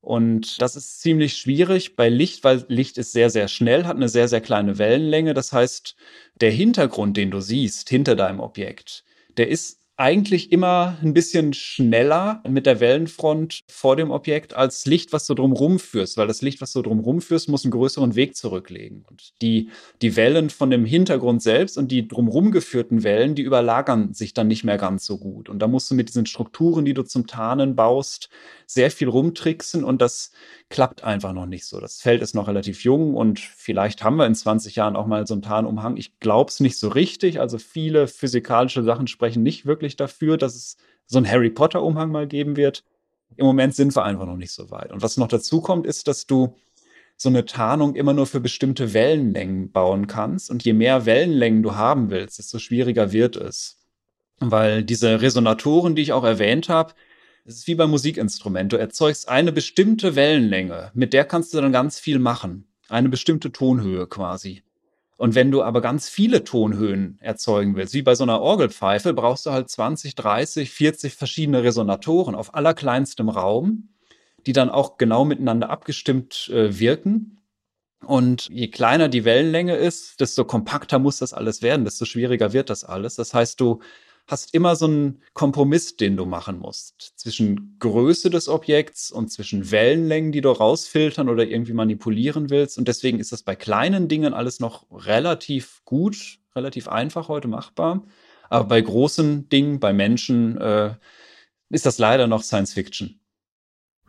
Und 0.01 0.61
das 0.61 0.75
ist 0.75 0.99
ziemlich 0.99 1.37
schwierig 1.37 1.95
bei 1.95 2.09
Licht, 2.09 2.43
weil 2.43 2.65
Licht 2.67 2.97
ist 2.97 3.13
sehr, 3.13 3.29
sehr 3.29 3.47
schnell, 3.47 3.85
hat 3.85 3.95
eine 3.95 4.09
sehr, 4.09 4.27
sehr 4.27 4.41
kleine 4.41 4.77
Wellenlänge. 4.79 5.33
Das 5.33 5.53
heißt, 5.53 5.95
der 6.41 6.51
Hintergrund, 6.51 7.15
den 7.15 7.31
du 7.31 7.39
siehst 7.39 7.87
hinter 7.87 8.17
deinem 8.17 8.41
Objekt, 8.41 9.05
der 9.37 9.47
ist 9.47 9.78
eigentlich 9.99 10.53
immer 10.53 10.97
ein 11.03 11.13
bisschen 11.13 11.51
schneller 11.51 12.41
mit 12.47 12.65
der 12.65 12.79
Wellenfront 12.79 13.63
vor 13.67 13.97
dem 13.97 14.11
Objekt 14.11 14.53
als 14.53 14.85
Licht, 14.85 15.11
was 15.11 15.27
du 15.27 15.33
drumherum 15.33 15.77
führst, 15.77 16.15
weil 16.15 16.25
das 16.25 16.41
Licht, 16.41 16.61
was 16.61 16.71
du 16.71 16.81
drumherum 16.81 17.19
führst, 17.19 17.49
muss 17.49 17.65
einen 17.65 17.71
größeren 17.71 18.15
Weg 18.15 18.37
zurücklegen. 18.37 19.03
Und 19.09 19.33
die, 19.41 19.71
die 20.01 20.15
Wellen 20.15 20.51
von 20.51 20.69
dem 20.69 20.85
Hintergrund 20.85 21.43
selbst 21.43 21.77
und 21.77 21.91
die 21.91 22.07
drumherum 22.07 22.51
geführten 22.51 23.03
Wellen, 23.03 23.35
die 23.35 23.41
überlagern 23.41 24.13
sich 24.13 24.33
dann 24.33 24.47
nicht 24.47 24.63
mehr 24.63 24.77
ganz 24.77 25.05
so 25.05 25.17
gut. 25.17 25.49
Und 25.49 25.59
da 25.59 25.67
musst 25.67 25.91
du 25.91 25.95
mit 25.95 26.07
diesen 26.07 26.25
Strukturen, 26.25 26.85
die 26.85 26.93
du 26.93 27.03
zum 27.03 27.27
Tarnen 27.27 27.75
baust, 27.75 28.29
sehr 28.67 28.91
viel 28.91 29.09
rumtricksen 29.09 29.83
und 29.83 30.01
das 30.01 30.31
klappt 30.69 31.03
einfach 31.03 31.33
noch 31.33 31.47
nicht 31.47 31.65
so. 31.65 31.79
Das 31.79 32.01
Feld 32.01 32.21
ist 32.21 32.35
noch 32.35 32.47
relativ 32.47 32.83
jung 32.83 33.15
und 33.15 33.39
vielleicht 33.39 34.03
haben 34.03 34.17
wir 34.17 34.27
in 34.27 34.35
20 34.35 34.75
Jahren 34.75 34.95
auch 34.95 35.07
mal 35.07 35.25
so 35.25 35.33
einen 35.33 35.41
Tarnumhang. 35.41 35.97
Ich 35.97 36.19
glaube 36.19 36.49
es 36.49 36.59
nicht 36.59 36.77
so 36.77 36.89
richtig. 36.89 37.39
Also 37.39 37.57
viele 37.57 38.07
physikalische 38.07 38.83
Sachen 38.83 39.07
sprechen 39.07 39.41
nicht 39.41 39.65
wirklich 39.65 39.95
dafür, 39.95 40.37
dass 40.37 40.55
es 40.55 40.77
so 41.07 41.17
einen 41.17 41.29
Harry 41.29 41.49
Potter 41.49 41.81
Umhang 41.81 42.11
mal 42.11 42.27
geben 42.27 42.55
wird. 42.55 42.83
Im 43.35 43.45
Moment 43.45 43.75
sind 43.75 43.95
wir 43.95 44.03
einfach 44.03 44.25
noch 44.25 44.37
nicht 44.37 44.51
so 44.51 44.69
weit. 44.69 44.91
Und 44.91 45.01
was 45.01 45.17
noch 45.17 45.27
dazu 45.27 45.61
kommt, 45.61 45.87
ist, 45.87 46.07
dass 46.07 46.27
du 46.27 46.55
so 47.17 47.29
eine 47.29 47.45
Tarnung 47.45 47.95
immer 47.95 48.13
nur 48.13 48.27
für 48.27 48.39
bestimmte 48.39 48.93
Wellenlängen 48.93 49.71
bauen 49.71 50.07
kannst. 50.07 50.51
Und 50.51 50.63
je 50.63 50.73
mehr 50.73 51.05
Wellenlängen 51.05 51.63
du 51.63 51.75
haben 51.75 52.11
willst, 52.11 52.37
desto 52.37 52.59
schwieriger 52.59 53.11
wird 53.11 53.35
es. 53.35 53.79
Weil 54.39 54.83
diese 54.83 55.21
Resonatoren, 55.21 55.95
die 55.95 56.03
ich 56.03 56.13
auch 56.13 56.23
erwähnt 56.23 56.69
habe, 56.69 56.93
es 57.45 57.55
ist 57.55 57.67
wie 57.67 57.75
beim 57.75 57.89
Musikinstrument. 57.89 58.71
Du 58.71 58.77
erzeugst 58.77 59.27
eine 59.29 59.51
bestimmte 59.51 60.15
Wellenlänge, 60.15 60.91
mit 60.93 61.13
der 61.13 61.25
kannst 61.25 61.53
du 61.53 61.61
dann 61.61 61.71
ganz 61.71 61.99
viel 61.99 62.19
machen. 62.19 62.67
Eine 62.89 63.09
bestimmte 63.09 63.51
Tonhöhe 63.51 64.07
quasi. 64.07 64.63
Und 65.19 65.35
wenn 65.35 65.51
du 65.51 65.61
aber 65.61 65.81
ganz 65.81 66.07
viele 66.07 66.45
Tonhöhen 66.45 67.17
erzeugen 67.19 67.75
willst, 67.75 67.93
wie 67.93 68.01
bei 68.01 68.15
so 68.15 68.23
einer 68.23 68.39
Orgelpfeife, 68.39 69.13
brauchst 69.13 69.45
du 69.45 69.51
halt 69.51 69.69
20, 69.69 70.15
30, 70.15 70.71
40 70.71 71.13
verschiedene 71.13 71.61
Resonatoren 71.61 72.35
auf 72.35 72.55
allerkleinstem 72.55 73.27
Raum, 73.27 73.89
die 74.45 74.53
dann 74.53 74.69
auch 74.69 74.97
genau 74.97 75.25
miteinander 75.25 75.69
abgestimmt 75.69 76.49
äh, 76.53 76.79
wirken. 76.79 77.41
Und 78.05 78.47
je 78.49 78.69
kleiner 78.69 79.09
die 79.09 79.25
Wellenlänge 79.25 79.75
ist, 79.75 80.21
desto 80.21 80.45
kompakter 80.45 80.99
muss 80.99 81.17
das 81.17 81.33
alles 81.33 81.61
werden, 81.61 81.83
desto 81.83 82.05
schwieriger 82.05 82.53
wird 82.53 82.69
das 82.69 82.85
alles. 82.85 83.15
Das 83.15 83.33
heißt, 83.33 83.59
du 83.59 83.81
hast 84.29 84.53
immer 84.53 84.75
so 84.75 84.85
einen 84.85 85.23
Kompromiss, 85.33 85.97
den 85.97 86.15
du 86.15 86.25
machen 86.25 86.59
musst 86.59 87.13
zwischen 87.15 87.77
Größe 87.79 88.29
des 88.29 88.47
Objekts 88.47 89.11
und 89.11 89.31
zwischen 89.31 89.71
Wellenlängen, 89.71 90.31
die 90.31 90.41
du 90.41 90.51
rausfiltern 90.51 91.29
oder 91.29 91.47
irgendwie 91.47 91.73
manipulieren 91.73 92.51
willst. 92.51 92.77
Und 92.77 92.87
deswegen 92.87 93.19
ist 93.19 93.31
das 93.31 93.41
bei 93.41 93.55
kleinen 93.55 94.07
Dingen 94.07 94.35
alles 94.35 94.59
noch 94.59 94.85
relativ 94.91 95.81
gut, 95.83 96.37
relativ 96.55 96.87
einfach 96.87 97.27
heute 97.27 97.47
machbar. 97.47 98.03
Aber 98.49 98.65
bei 98.65 98.81
großen 98.81 99.49
Dingen, 99.49 99.79
bei 99.79 99.93
Menschen, 99.93 100.57
äh, 100.57 100.93
ist 101.69 101.87
das 101.87 101.97
leider 101.97 102.27
noch 102.27 102.43
Science 102.43 102.73
Fiction. 102.73 103.19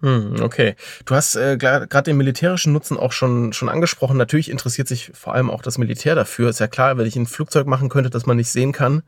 Hm, 0.02 0.36
okay. 0.40 0.76
Du 1.04 1.14
hast 1.14 1.36
äh, 1.36 1.58
gerade 1.58 2.02
den 2.04 2.16
militärischen 2.16 2.72
Nutzen 2.72 2.96
auch 2.96 3.12
schon, 3.12 3.52
schon 3.52 3.68
angesprochen. 3.68 4.16
Natürlich 4.16 4.50
interessiert 4.50 4.88
sich 4.88 5.10
vor 5.12 5.34
allem 5.34 5.50
auch 5.50 5.60
das 5.60 5.76
Militär 5.76 6.14
dafür. 6.14 6.48
Ist 6.48 6.60
ja 6.60 6.68
klar, 6.68 6.96
wenn 6.96 7.06
ich 7.06 7.16
ein 7.16 7.26
Flugzeug 7.26 7.66
machen 7.66 7.90
könnte, 7.90 8.08
das 8.08 8.24
man 8.24 8.38
nicht 8.38 8.48
sehen 8.48 8.72
kann, 8.72 9.02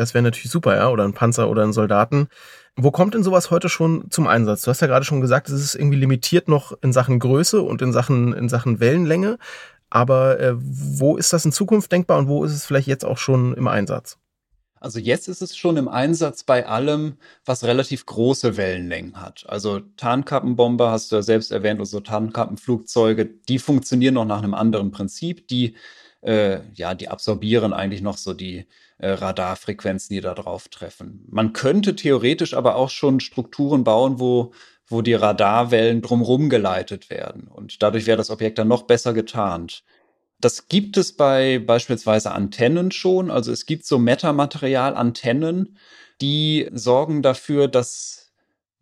das 0.00 0.14
wäre 0.14 0.22
natürlich 0.22 0.50
super, 0.50 0.74
ja, 0.76 0.88
oder 0.88 1.04
ein 1.04 1.14
Panzer 1.14 1.48
oder 1.48 1.62
ein 1.62 1.72
Soldaten. 1.72 2.28
Wo 2.76 2.90
kommt 2.90 3.14
denn 3.14 3.22
sowas 3.22 3.50
heute 3.50 3.68
schon 3.68 4.10
zum 4.10 4.26
Einsatz? 4.26 4.62
Du 4.62 4.70
hast 4.70 4.80
ja 4.80 4.86
gerade 4.86 5.04
schon 5.04 5.20
gesagt, 5.20 5.48
es 5.48 5.60
ist 5.60 5.74
irgendwie 5.74 5.98
limitiert 5.98 6.48
noch 6.48 6.72
in 6.82 6.92
Sachen 6.92 7.18
Größe 7.18 7.60
und 7.60 7.82
in 7.82 7.92
Sachen, 7.92 8.32
in 8.32 8.48
Sachen 8.48 8.80
Wellenlänge. 8.80 9.38
Aber 9.90 10.38
äh, 10.38 10.54
wo 10.56 11.16
ist 11.16 11.32
das 11.32 11.44
in 11.44 11.52
Zukunft 11.52 11.90
denkbar 11.90 12.18
und 12.18 12.28
wo 12.28 12.44
ist 12.44 12.52
es 12.52 12.64
vielleicht 12.64 12.86
jetzt 12.86 13.04
auch 13.04 13.18
schon 13.18 13.54
im 13.54 13.66
Einsatz? 13.66 14.18
Also 14.80 14.98
jetzt 14.98 15.28
ist 15.28 15.42
es 15.42 15.54
schon 15.56 15.76
im 15.76 15.88
Einsatz 15.88 16.42
bei 16.42 16.66
allem, 16.66 17.18
was 17.44 17.64
relativ 17.64 18.06
große 18.06 18.56
Wellenlängen 18.56 19.20
hat. 19.20 19.44
Also 19.46 19.80
Tarnkappenbomber 19.80 20.90
hast 20.90 21.12
du 21.12 21.16
ja 21.16 21.22
selbst 21.22 21.52
erwähnt, 21.52 21.80
also 21.80 22.00
Tarnkappenflugzeuge, 22.00 23.26
die 23.26 23.58
funktionieren 23.58 24.14
noch 24.14 24.24
nach 24.24 24.42
einem 24.42 24.54
anderen 24.54 24.90
Prinzip. 24.90 25.46
Die, 25.48 25.74
äh, 26.22 26.60
ja, 26.72 26.94
die 26.94 27.08
absorbieren 27.08 27.74
eigentlich 27.74 28.00
noch 28.00 28.16
so 28.16 28.32
die 28.32 28.66
äh, 29.00 29.10
Radarfrequenzen, 29.10 30.14
die 30.14 30.20
da 30.20 30.34
drauf 30.34 30.68
treffen. 30.68 31.26
Man 31.28 31.52
könnte 31.52 31.96
theoretisch 31.96 32.54
aber 32.54 32.76
auch 32.76 32.90
schon 32.90 33.20
Strukturen 33.20 33.84
bauen, 33.84 34.20
wo 34.20 34.52
wo 34.90 35.02
die 35.02 35.14
Radarwellen 35.14 36.02
drumherum 36.02 36.50
geleitet 36.50 37.10
werden. 37.10 37.46
Und 37.46 37.80
dadurch 37.82 38.06
wäre 38.06 38.16
das 38.16 38.30
Objekt 38.30 38.58
dann 38.58 38.68
noch 38.68 38.82
besser 38.82 39.14
getarnt. 39.14 39.84
Das 40.40 40.68
gibt 40.68 40.96
es 40.96 41.16
bei 41.16 41.60
beispielsweise 41.60 42.32
Antennen 42.32 42.90
schon. 42.90 43.30
Also 43.30 43.52
es 43.52 43.66
gibt 43.66 43.86
so 43.86 43.98
Metamaterial-Antennen, 43.98 45.76
die 46.20 46.68
sorgen 46.72 47.22
dafür, 47.22 47.68
dass 47.68 48.19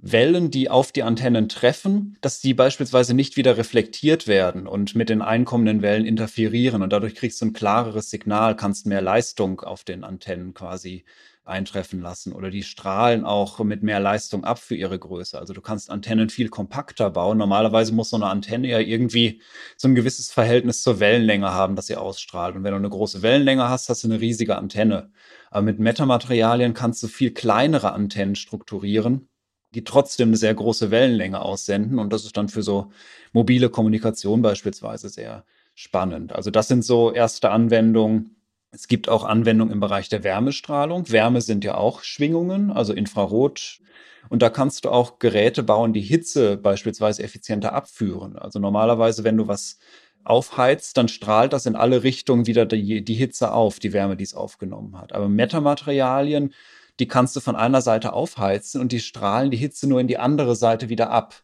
Wellen, 0.01 0.51
die 0.51 0.71
auf 0.71 0.93
die 0.93 1.03
Antennen 1.03 1.49
treffen, 1.49 2.17
dass 2.21 2.41
die 2.41 2.55
beispielsweise 2.55 3.15
nicht 3.15 3.37
wieder 3.37 3.57
reflektiert 3.57 4.29
werden 4.29 4.69
und 4.69 4.95
mit 4.95 5.09
den 5.09 5.23
einkommenden 5.23 5.83
Wellen 5.83 6.07
interferieren. 6.07 6.83
Und 6.83 6.93
dadurch 6.93 7.17
kriegst 7.17 7.41
du 7.41 7.47
ein 7.47 7.53
klareres 7.53 8.09
Signal, 8.11 8.55
kannst 8.55 8.87
mehr 8.87 9.03
Leistung 9.03 9.61
auf 9.61 9.83
den 9.83 10.05
Antennen 10.05 10.55
quasi 10.55 11.05
eintreffen 11.49 12.01
lassen 12.01 12.33
oder 12.33 12.51
die 12.51 12.63
strahlen 12.63 13.25
auch 13.25 13.59
mit 13.61 13.83
mehr 13.83 14.01
Leistung 14.01 14.45
ab 14.45 14.59
für 14.59 14.77
ihre 14.77 14.99
Größe. 14.99 15.39
Also 15.39 15.55
du 15.55 15.61
kannst 15.61 15.91
Antennen 15.91 16.29
viel 16.29 16.49
kompakter 16.49 17.11
bauen. 17.11 17.39
Normalerweise 17.39 17.93
muss 17.93 18.11
so 18.11 18.17
eine 18.17 18.27
Antenne 18.27 18.69
ja 18.69 18.79
irgendwie 18.79 19.41
so 19.77 19.89
ein 19.89 19.95
gewisses 19.95 20.31
Verhältnis 20.31 20.83
zur 20.83 21.01
Wellenlänge 21.01 21.51
haben, 21.53 21.75
dass 21.75 21.87
sie 21.87 21.97
ausstrahlt. 21.97 22.55
Und 22.55 22.65
wenn 22.65 22.73
du 22.73 22.77
eine 22.77 22.91
große 22.91 23.23
Wellenlänge 23.23 23.69
hast, 23.69 23.89
hast 23.89 24.05
du 24.05 24.09
eine 24.09 24.21
riesige 24.21 24.57
Antenne. 24.57 25.11
Aber 25.51 25.63
mit 25.63 25.79
Metamaterialien 25.79 26.75
kannst 26.75 27.03
du 27.03 27.09
viel 27.09 27.33
kleinere 27.33 27.93
Antennen 27.93 28.37
strukturieren, 28.37 29.28
die 29.75 29.85
trotzdem 29.85 30.29
eine 30.31 30.37
sehr 30.37 30.55
große 30.55 30.91
Wellenlänge 30.91 31.41
aussenden. 31.41 31.99
Und 31.99 32.13
das 32.13 32.25
ist 32.25 32.37
dann 32.37 32.49
für 32.49 32.63
so 32.63 32.91
mobile 33.33 33.69
Kommunikation 33.69 34.43
beispielsweise 34.43 35.09
sehr 35.09 35.45
spannend. 35.75 36.33
Also 36.33 36.51
das 36.51 36.69
sind 36.69 36.85
so 36.85 37.13
erste 37.13 37.51
Anwendungen 37.51 38.39
es 38.71 38.89
gibt 38.89 39.09
auch 39.09 39.25
Anwendungen 39.25 39.73
im 39.73 39.81
Bereich 39.81 40.09
der 40.09 40.25
Wärmestrahlung. 40.25 41.11
Wärme 41.11 41.41
sind 41.41 41.65
ja 41.65 41.77
auch 41.77 42.03
Schwingungen, 42.03 42.71
also 42.71 42.93
Infrarot. 42.93 43.81
Und 44.29 44.43
da 44.43 44.51
kannst 44.51 44.85
du 44.85 44.91
auch 44.91 45.19
Geräte 45.19 45.63
bauen, 45.63 45.95
die 45.95 46.03
Hitze 46.03 46.59
beispielsweise 46.59 47.23
effizienter 47.23 47.73
abführen. 47.73 48.37
Also 48.37 48.59
normalerweise, 48.59 49.25
wenn 49.25 49.39
du 49.39 49.49
was 49.49 49.79
aufheizt, 50.25 50.99
dann 50.99 51.09
strahlt 51.09 51.55
das 51.55 51.65
in 51.65 51.77
alle 51.77 52.03
Richtungen 52.03 52.47
wieder 52.47 52.67
die, 52.67 53.03
die 53.03 53.15
Hitze 53.15 53.53
auf, 53.53 53.79
die 53.79 53.95
Wärme, 53.95 54.17
die 54.17 54.25
es 54.25 54.35
aufgenommen 54.35 54.99
hat. 54.99 55.15
Aber 55.15 55.29
Metamaterialien, 55.31 56.53
die 56.99 57.09
kannst 57.09 57.37
du 57.37 57.41
von 57.41 57.57
einer 57.57 57.83
Seite 57.83 58.13
aufheizen 58.13 58.81
und 58.81 58.93
die 58.93 59.01
strahlen 59.01 59.51
die 59.51 59.57
Hitze 59.57 59.89
nur 59.89 60.01
in 60.01 60.09
die 60.09 60.19
andere 60.19 60.57
Seite 60.57 60.89
wieder 60.89 61.11
ab. 61.11 61.43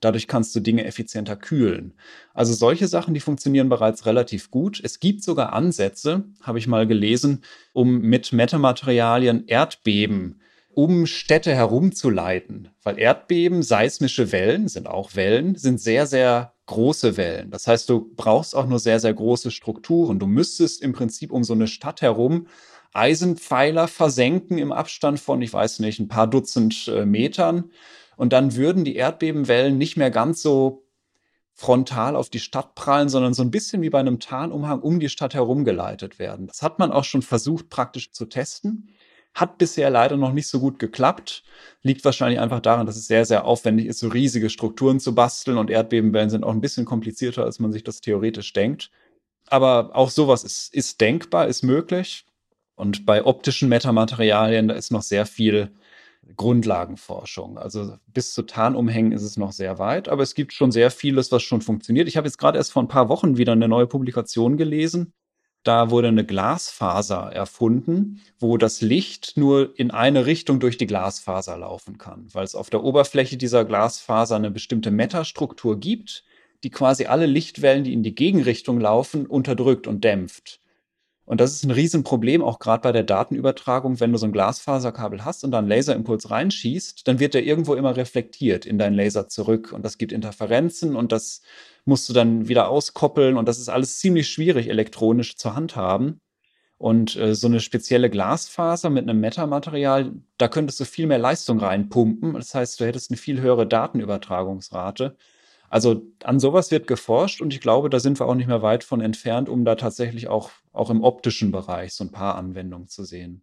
Dadurch 0.00 0.26
kannst 0.26 0.54
du 0.56 0.60
Dinge 0.60 0.84
effizienter 0.84 1.36
kühlen. 1.36 1.94
Also 2.34 2.54
solche 2.54 2.88
Sachen, 2.88 3.14
die 3.14 3.20
funktionieren 3.20 3.68
bereits 3.68 4.04
relativ 4.04 4.50
gut. 4.50 4.80
Es 4.82 4.98
gibt 4.98 5.22
sogar 5.22 5.52
Ansätze, 5.52 6.24
habe 6.42 6.58
ich 6.58 6.66
mal 6.66 6.88
gelesen, 6.88 7.42
um 7.72 8.00
mit 8.00 8.32
Metamaterialien 8.32 9.46
Erdbeben 9.46 10.40
um 10.74 11.06
Städte 11.06 11.54
herumzuleiten. 11.54 12.68
Weil 12.82 12.98
Erdbeben, 12.98 13.62
seismische 13.62 14.32
Wellen, 14.32 14.68
sind 14.68 14.86
auch 14.86 15.14
Wellen, 15.14 15.54
sind 15.54 15.80
sehr, 15.80 16.06
sehr 16.06 16.54
große 16.66 17.16
Wellen. 17.16 17.50
Das 17.50 17.66
heißt, 17.66 17.88
du 17.88 18.10
brauchst 18.16 18.56
auch 18.56 18.66
nur 18.66 18.78
sehr, 18.78 18.98
sehr 18.98 19.12
große 19.12 19.50
Strukturen. 19.50 20.18
Du 20.18 20.26
müsstest 20.26 20.82
im 20.82 20.92
Prinzip 20.92 21.32
um 21.32 21.44
so 21.44 21.52
eine 21.52 21.66
Stadt 21.66 22.00
herum 22.02 22.46
Eisenpfeiler 22.92 23.88
versenken 23.88 24.58
im 24.58 24.72
Abstand 24.72 25.20
von, 25.20 25.40
ich 25.42 25.52
weiß 25.52 25.78
nicht, 25.80 25.98
ein 25.98 26.08
paar 26.08 26.26
Dutzend 26.26 26.88
äh, 26.88 27.06
Metern 27.06 27.70
und 28.16 28.32
dann 28.32 28.54
würden 28.54 28.84
die 28.84 28.96
Erdbebenwellen 28.96 29.78
nicht 29.78 29.96
mehr 29.96 30.10
ganz 30.10 30.42
so 30.42 30.84
frontal 31.54 32.16
auf 32.16 32.30
die 32.30 32.40
Stadt 32.40 32.74
prallen, 32.74 33.08
sondern 33.08 33.34
so 33.34 33.42
ein 33.42 33.50
bisschen 33.50 33.82
wie 33.82 33.90
bei 33.90 34.00
einem 34.00 34.20
Tarnumhang 34.20 34.80
um 34.80 35.00
die 35.00 35.08
Stadt 35.08 35.34
herum 35.34 35.64
geleitet 35.64 36.18
werden. 36.18 36.46
Das 36.46 36.62
hat 36.62 36.78
man 36.78 36.92
auch 36.92 37.04
schon 37.04 37.22
versucht 37.22 37.68
praktisch 37.68 38.12
zu 38.12 38.26
testen. 38.26 38.88
Hat 39.34 39.58
bisher 39.58 39.88
leider 39.88 40.16
noch 40.16 40.32
nicht 40.32 40.48
so 40.48 40.60
gut 40.60 40.78
geklappt. 40.78 41.42
Liegt 41.82 42.04
wahrscheinlich 42.04 42.40
einfach 42.40 42.60
daran, 42.60 42.86
dass 42.86 42.96
es 42.96 43.06
sehr, 43.06 43.24
sehr 43.24 43.44
aufwendig 43.44 43.86
ist, 43.86 44.00
so 44.00 44.08
riesige 44.08 44.50
Strukturen 44.50 45.00
zu 45.00 45.14
basteln 45.14 45.56
und 45.56 45.70
Erdbebenwellen 45.70 46.30
sind 46.30 46.44
auch 46.44 46.52
ein 46.52 46.60
bisschen 46.60 46.84
komplizierter, 46.84 47.44
als 47.44 47.58
man 47.58 47.72
sich 47.72 47.84
das 47.84 48.00
theoretisch 48.00 48.52
denkt. 48.52 48.90
Aber 49.46 49.90
auch 49.94 50.10
sowas 50.10 50.44
ist, 50.44 50.74
ist 50.74 51.00
denkbar, 51.00 51.48
ist 51.48 51.62
möglich. 51.62 52.26
Und 52.82 53.06
bei 53.06 53.24
optischen 53.24 53.68
Metamaterialien, 53.68 54.66
da 54.66 54.74
ist 54.74 54.90
noch 54.90 55.02
sehr 55.02 55.24
viel 55.24 55.70
Grundlagenforschung. 56.34 57.56
Also 57.56 57.94
bis 58.08 58.34
zu 58.34 58.42
Tarnumhängen 58.42 59.12
ist 59.12 59.22
es 59.22 59.36
noch 59.36 59.52
sehr 59.52 59.78
weit, 59.78 60.08
aber 60.08 60.24
es 60.24 60.34
gibt 60.34 60.52
schon 60.52 60.72
sehr 60.72 60.90
vieles, 60.90 61.30
was 61.30 61.44
schon 61.44 61.60
funktioniert. 61.60 62.08
Ich 62.08 62.16
habe 62.16 62.26
jetzt 62.26 62.38
gerade 62.38 62.58
erst 62.58 62.72
vor 62.72 62.82
ein 62.82 62.88
paar 62.88 63.08
Wochen 63.08 63.36
wieder 63.36 63.52
eine 63.52 63.68
neue 63.68 63.86
Publikation 63.86 64.56
gelesen. 64.56 65.12
Da 65.62 65.90
wurde 65.90 66.08
eine 66.08 66.26
Glasfaser 66.26 67.30
erfunden, 67.32 68.20
wo 68.40 68.56
das 68.56 68.80
Licht 68.80 69.36
nur 69.36 69.78
in 69.78 69.92
eine 69.92 70.26
Richtung 70.26 70.58
durch 70.58 70.76
die 70.76 70.88
Glasfaser 70.88 71.56
laufen 71.56 71.98
kann, 71.98 72.26
weil 72.32 72.42
es 72.42 72.56
auf 72.56 72.68
der 72.68 72.82
Oberfläche 72.82 73.36
dieser 73.36 73.64
Glasfaser 73.64 74.34
eine 74.34 74.50
bestimmte 74.50 74.90
Metastruktur 74.90 75.78
gibt, 75.78 76.24
die 76.64 76.70
quasi 76.70 77.06
alle 77.06 77.26
Lichtwellen, 77.26 77.84
die 77.84 77.92
in 77.92 78.02
die 78.02 78.16
Gegenrichtung 78.16 78.80
laufen, 78.80 79.26
unterdrückt 79.26 79.86
und 79.86 80.02
dämpft. 80.02 80.61
Und 81.24 81.40
das 81.40 81.52
ist 81.52 81.64
ein 81.64 81.70
Riesenproblem, 81.70 82.42
auch 82.42 82.58
gerade 82.58 82.82
bei 82.82 82.92
der 82.92 83.04
Datenübertragung, 83.04 84.00
wenn 84.00 84.12
du 84.12 84.18
so 84.18 84.26
ein 84.26 84.32
Glasfaserkabel 84.32 85.24
hast 85.24 85.44
und 85.44 85.52
dann 85.52 85.68
Laserimpuls 85.68 86.30
reinschießt, 86.30 87.06
dann 87.06 87.20
wird 87.20 87.34
der 87.34 87.44
irgendwo 87.44 87.74
immer 87.74 87.96
reflektiert 87.96 88.66
in 88.66 88.78
deinen 88.78 88.94
Laser 88.94 89.28
zurück 89.28 89.72
und 89.72 89.84
das 89.84 89.98
gibt 89.98 90.12
Interferenzen 90.12 90.96
und 90.96 91.12
das 91.12 91.42
musst 91.84 92.08
du 92.08 92.12
dann 92.12 92.48
wieder 92.48 92.68
auskoppeln 92.68 93.36
und 93.36 93.46
das 93.46 93.58
ist 93.58 93.68
alles 93.68 93.98
ziemlich 93.98 94.28
schwierig 94.28 94.68
elektronisch 94.68 95.36
zu 95.36 95.54
handhaben. 95.54 96.20
Und 96.82 97.14
äh, 97.14 97.36
so 97.36 97.46
eine 97.46 97.60
spezielle 97.60 98.10
Glasfaser 98.10 98.90
mit 98.90 99.08
einem 99.08 99.20
Metamaterial, 99.20 100.14
da 100.36 100.48
könntest 100.48 100.80
du 100.80 100.84
viel 100.84 101.06
mehr 101.06 101.20
Leistung 101.20 101.60
reinpumpen. 101.60 102.34
Das 102.34 102.56
heißt, 102.56 102.80
du 102.80 102.84
hättest 102.84 103.12
eine 103.12 103.18
viel 103.18 103.40
höhere 103.40 103.68
Datenübertragungsrate. 103.68 105.16
Also 105.72 106.02
an 106.22 106.38
sowas 106.38 106.70
wird 106.70 106.86
geforscht 106.86 107.40
und 107.40 107.54
ich 107.54 107.62
glaube, 107.62 107.88
da 107.88 107.98
sind 107.98 108.20
wir 108.20 108.26
auch 108.26 108.34
nicht 108.34 108.46
mehr 108.46 108.60
weit 108.60 108.84
von 108.84 109.00
entfernt, 109.00 109.48
um 109.48 109.64
da 109.64 109.74
tatsächlich 109.74 110.28
auch, 110.28 110.50
auch 110.70 110.90
im 110.90 111.02
optischen 111.02 111.50
Bereich 111.50 111.94
so 111.94 112.04
ein 112.04 112.12
paar 112.12 112.34
Anwendungen 112.34 112.88
zu 112.88 113.04
sehen. 113.04 113.42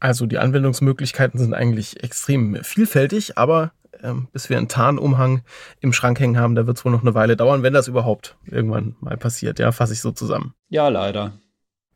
Also 0.00 0.26
die 0.26 0.38
Anwendungsmöglichkeiten 0.38 1.38
sind 1.38 1.54
eigentlich 1.54 2.02
extrem 2.02 2.56
vielfältig, 2.64 3.38
aber 3.38 3.70
ähm, 4.02 4.26
bis 4.32 4.50
wir 4.50 4.58
einen 4.58 4.66
Tarnumhang 4.66 5.42
im 5.78 5.92
Schrank 5.92 6.18
hängen 6.18 6.36
haben, 6.36 6.56
da 6.56 6.66
wird 6.66 6.78
es 6.78 6.84
wohl 6.84 6.90
noch 6.90 7.02
eine 7.02 7.14
Weile 7.14 7.36
dauern, 7.36 7.62
wenn 7.62 7.74
das 7.74 7.86
überhaupt 7.86 8.36
irgendwann 8.46 8.96
mal 8.98 9.16
passiert. 9.16 9.60
Ja, 9.60 9.70
fasse 9.70 9.92
ich 9.92 10.00
so 10.00 10.10
zusammen. 10.10 10.54
Ja, 10.68 10.88
leider. 10.88 11.34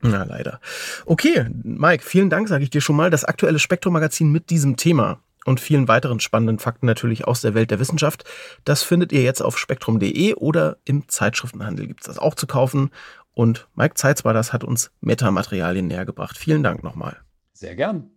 Na, 0.01 0.23
leider. 0.23 0.61
Okay, 1.07 1.47
Mike, 1.65 2.05
vielen 2.05 2.31
Dank, 2.31 2.47
sage 2.47 2.63
ich 2.63 2.71
dir 2.71 2.81
schon 2.81 2.95
mal. 2.95 3.11
Das 3.11 3.25
aktuelle 3.25 3.59
Spektrum-Magazin 3.59 4.31
mit 4.31 4.51
diesem 4.51 4.77
Thema 4.77 5.19
und 5.45 5.61
vielen 5.61 5.89
weiteren 5.89 6.21
spannenden 6.21 6.59
Fakten 6.59 6.87
natürlich 6.87 7.27
aus 7.27 7.41
der 7.41 7.55
Welt 7.55 7.71
der 7.71 7.81
Wissenschaft. 7.81 8.25
Das 8.65 8.83
findet 8.83 9.13
ihr 9.13 9.23
jetzt 9.23 9.43
auf 9.43 9.59
spektrum.de 9.59 10.35
oder 10.35 10.79
im 10.85 11.09
Zeitschriftenhandel 11.09 11.87
gibt 11.87 12.01
es 12.01 12.07
das 12.07 12.19
auch 12.19 12.35
zu 12.35 12.47
kaufen. 12.47 12.91
Und 13.33 13.69
Mike 13.75 13.95
Zeitz 13.95 14.25
war 14.25 14.33
das, 14.33 14.53
hat 14.53 14.65
uns 14.65 14.93
Metamaterialien 15.01 15.87
näher 15.87 16.05
gebracht. 16.05 16.39
Vielen 16.39 16.63
Dank 16.63 16.85
nochmal. 16.85 17.19
Sehr 17.53 17.75
gern. 17.75 18.14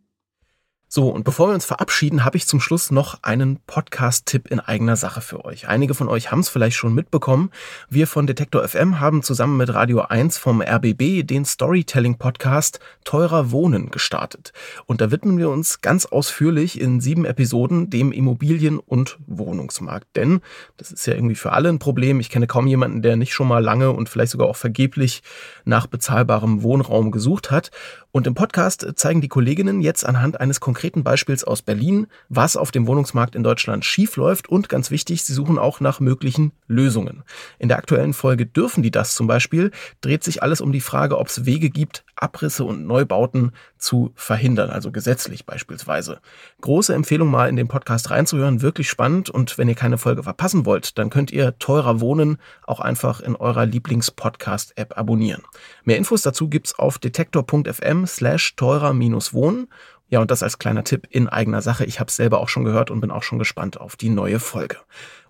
So, 0.89 1.09
und 1.09 1.25
bevor 1.25 1.49
wir 1.49 1.53
uns 1.53 1.65
verabschieden, 1.65 2.23
habe 2.23 2.37
ich 2.37 2.47
zum 2.47 2.61
Schluss 2.61 2.91
noch 2.91 3.21
einen 3.21 3.59
Podcast-Tipp 3.67 4.47
in 4.47 4.61
eigener 4.61 4.95
Sache 4.95 5.19
für 5.19 5.43
euch. 5.43 5.67
Einige 5.67 5.93
von 5.93 6.07
euch 6.07 6.31
haben 6.31 6.39
es 6.39 6.47
vielleicht 6.47 6.77
schon 6.77 6.93
mitbekommen. 6.93 7.51
Wir 7.89 8.07
von 8.07 8.25
Detektor 8.25 8.65
FM 8.65 9.01
haben 9.01 9.21
zusammen 9.21 9.57
mit 9.57 9.73
Radio 9.73 10.03
1 10.03 10.37
vom 10.37 10.61
RBB 10.61 11.27
den 11.27 11.43
Storytelling-Podcast 11.43 12.79
Teurer 13.03 13.51
Wohnen 13.51 13.91
gestartet. 13.91 14.53
Und 14.85 15.01
da 15.01 15.11
widmen 15.11 15.37
wir 15.37 15.49
uns 15.49 15.81
ganz 15.81 16.05
ausführlich 16.05 16.79
in 16.79 17.01
sieben 17.01 17.25
Episoden 17.25 17.89
dem 17.89 18.13
Immobilien- 18.13 18.79
und 18.79 19.17
Wohnungsmarkt. 19.27 20.07
Denn 20.15 20.39
das 20.77 20.93
ist 20.93 21.05
ja 21.05 21.15
irgendwie 21.15 21.35
für 21.35 21.51
alle 21.51 21.67
ein 21.67 21.79
Problem. 21.79 22.21
Ich 22.21 22.29
kenne 22.29 22.47
kaum 22.47 22.65
jemanden, 22.65 23.01
der 23.01 23.17
nicht 23.17 23.33
schon 23.33 23.49
mal 23.49 23.61
lange 23.61 23.91
und 23.91 24.07
vielleicht 24.07 24.31
sogar 24.31 24.47
auch 24.47 24.55
vergeblich 24.55 25.21
nach 25.65 25.85
bezahlbarem 25.85 26.63
Wohnraum 26.63 27.11
gesucht 27.11 27.51
hat. 27.51 27.71
Und 28.17 28.25
im 28.25 28.33
Podcast 28.33 28.93
zeigen 28.95 29.21
die 29.21 29.27
Kolleginnen 29.27 29.79
jetzt 29.79 30.03
anhand 30.03 30.39
eines 30.39 30.59
konkreten 30.59 31.03
Beispiels 31.03 31.43
aus 31.43 31.61
Berlin, 31.61 32.07
was 32.29 32.57
auf 32.57 32.71
dem 32.71 32.87
Wohnungsmarkt 32.87 33.35
in 33.35 33.43
Deutschland 33.43 33.85
schiefläuft 33.85 34.49
und 34.49 34.69
ganz 34.69 34.89
wichtig, 34.89 35.23
sie 35.23 35.33
suchen 35.33 35.59
auch 35.59 35.81
nach 35.81 35.99
möglichen 35.99 36.51
Lösungen. 36.65 37.21
In 37.59 37.67
der 37.67 37.77
aktuellen 37.77 38.13
Folge 38.13 38.47
dürfen 38.47 38.81
die 38.81 38.89
das 38.89 39.13
zum 39.13 39.27
Beispiel, 39.27 39.69
dreht 40.01 40.23
sich 40.23 40.41
alles 40.41 40.61
um 40.61 40.71
die 40.71 40.81
Frage, 40.81 41.19
ob 41.19 41.27
es 41.27 41.45
Wege 41.45 41.69
gibt, 41.69 42.05
Abrisse 42.15 42.63
und 42.63 42.87
Neubauten 42.87 43.51
zu 43.77 44.11
verhindern, 44.15 44.69
also 44.69 44.91
gesetzlich 44.91 45.45
beispielsweise. 45.45 46.19
Große 46.61 46.93
Empfehlung 46.93 47.29
mal 47.29 47.49
in 47.49 47.55
den 47.55 47.67
Podcast 47.67 48.09
reinzuhören, 48.09 48.61
wirklich 48.61 48.89
spannend 48.89 49.29
und 49.29 49.57
wenn 49.57 49.69
ihr 49.69 49.75
keine 49.75 49.97
Folge 49.97 50.23
verpassen 50.23 50.65
wollt, 50.65 50.97
dann 50.97 51.09
könnt 51.09 51.31
ihr 51.31 51.57
teurer 51.59 51.99
wohnen 51.99 52.37
auch 52.65 52.79
einfach 52.79 53.19
in 53.19 53.35
eurer 53.35 53.65
Lieblings-Podcast-App 53.65 54.97
abonnieren. 54.97 55.43
Mehr 55.83 55.97
Infos 55.97 56.21
dazu 56.21 56.49
gibt's 56.49 56.77
auf 56.77 56.99
detektor.fm 56.99 58.05
slash 58.05 58.55
teurer-wohnen 58.55 59.67
ja, 60.09 60.19
und 60.19 60.31
das 60.31 60.43
als 60.43 60.57
kleiner 60.57 60.83
Tipp 60.83 61.07
in 61.09 61.27
eigener 61.27 61.61
Sache. 61.61 61.83
Ich 61.85 61.99
habe 61.99 62.07
es 62.09 62.15
selber 62.15 62.39
auch 62.39 62.49
schon 62.49 62.63
gehört 62.63 62.91
und 62.91 63.01
bin 63.01 63.11
auch 63.11 63.23
schon 63.23 63.39
gespannt 63.39 63.79
auf 63.79 63.95
die 63.95 64.09
neue 64.09 64.39
Folge. 64.39 64.77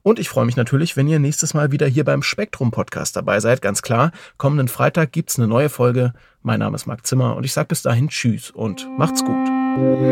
Und 0.03 0.19
ich 0.19 0.29
freue 0.29 0.45
mich 0.45 0.55
natürlich, 0.55 0.95
wenn 0.95 1.07
ihr 1.07 1.19
nächstes 1.19 1.53
Mal 1.53 1.71
wieder 1.71 1.87
hier 1.87 2.05
beim 2.05 2.21
Spektrum 2.21 2.71
Podcast 2.71 3.15
dabei 3.15 3.39
seid. 3.39 3.61
Ganz 3.61 3.81
klar, 3.81 4.11
kommenden 4.37 4.67
Freitag 4.67 5.11
gibt's 5.11 5.37
eine 5.37 5.47
neue 5.47 5.69
Folge. 5.69 6.13
Mein 6.43 6.59
Name 6.59 6.75
ist 6.75 6.85
Marc 6.85 7.05
Zimmer 7.05 7.35
und 7.35 7.43
ich 7.43 7.53
sage 7.53 7.67
bis 7.69 7.81
dahin 7.81 8.07
Tschüss 8.07 8.51
und 8.51 8.87
macht's 8.97 9.25
gut. 9.25 9.35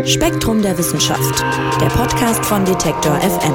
Spektrum 0.08 0.62
der 0.62 0.78
Wissenschaft, 0.78 1.43
der 1.80 1.88
Podcast 1.88 2.45
von 2.45 2.65
Detektor 2.65 3.19
FM. 3.21 3.54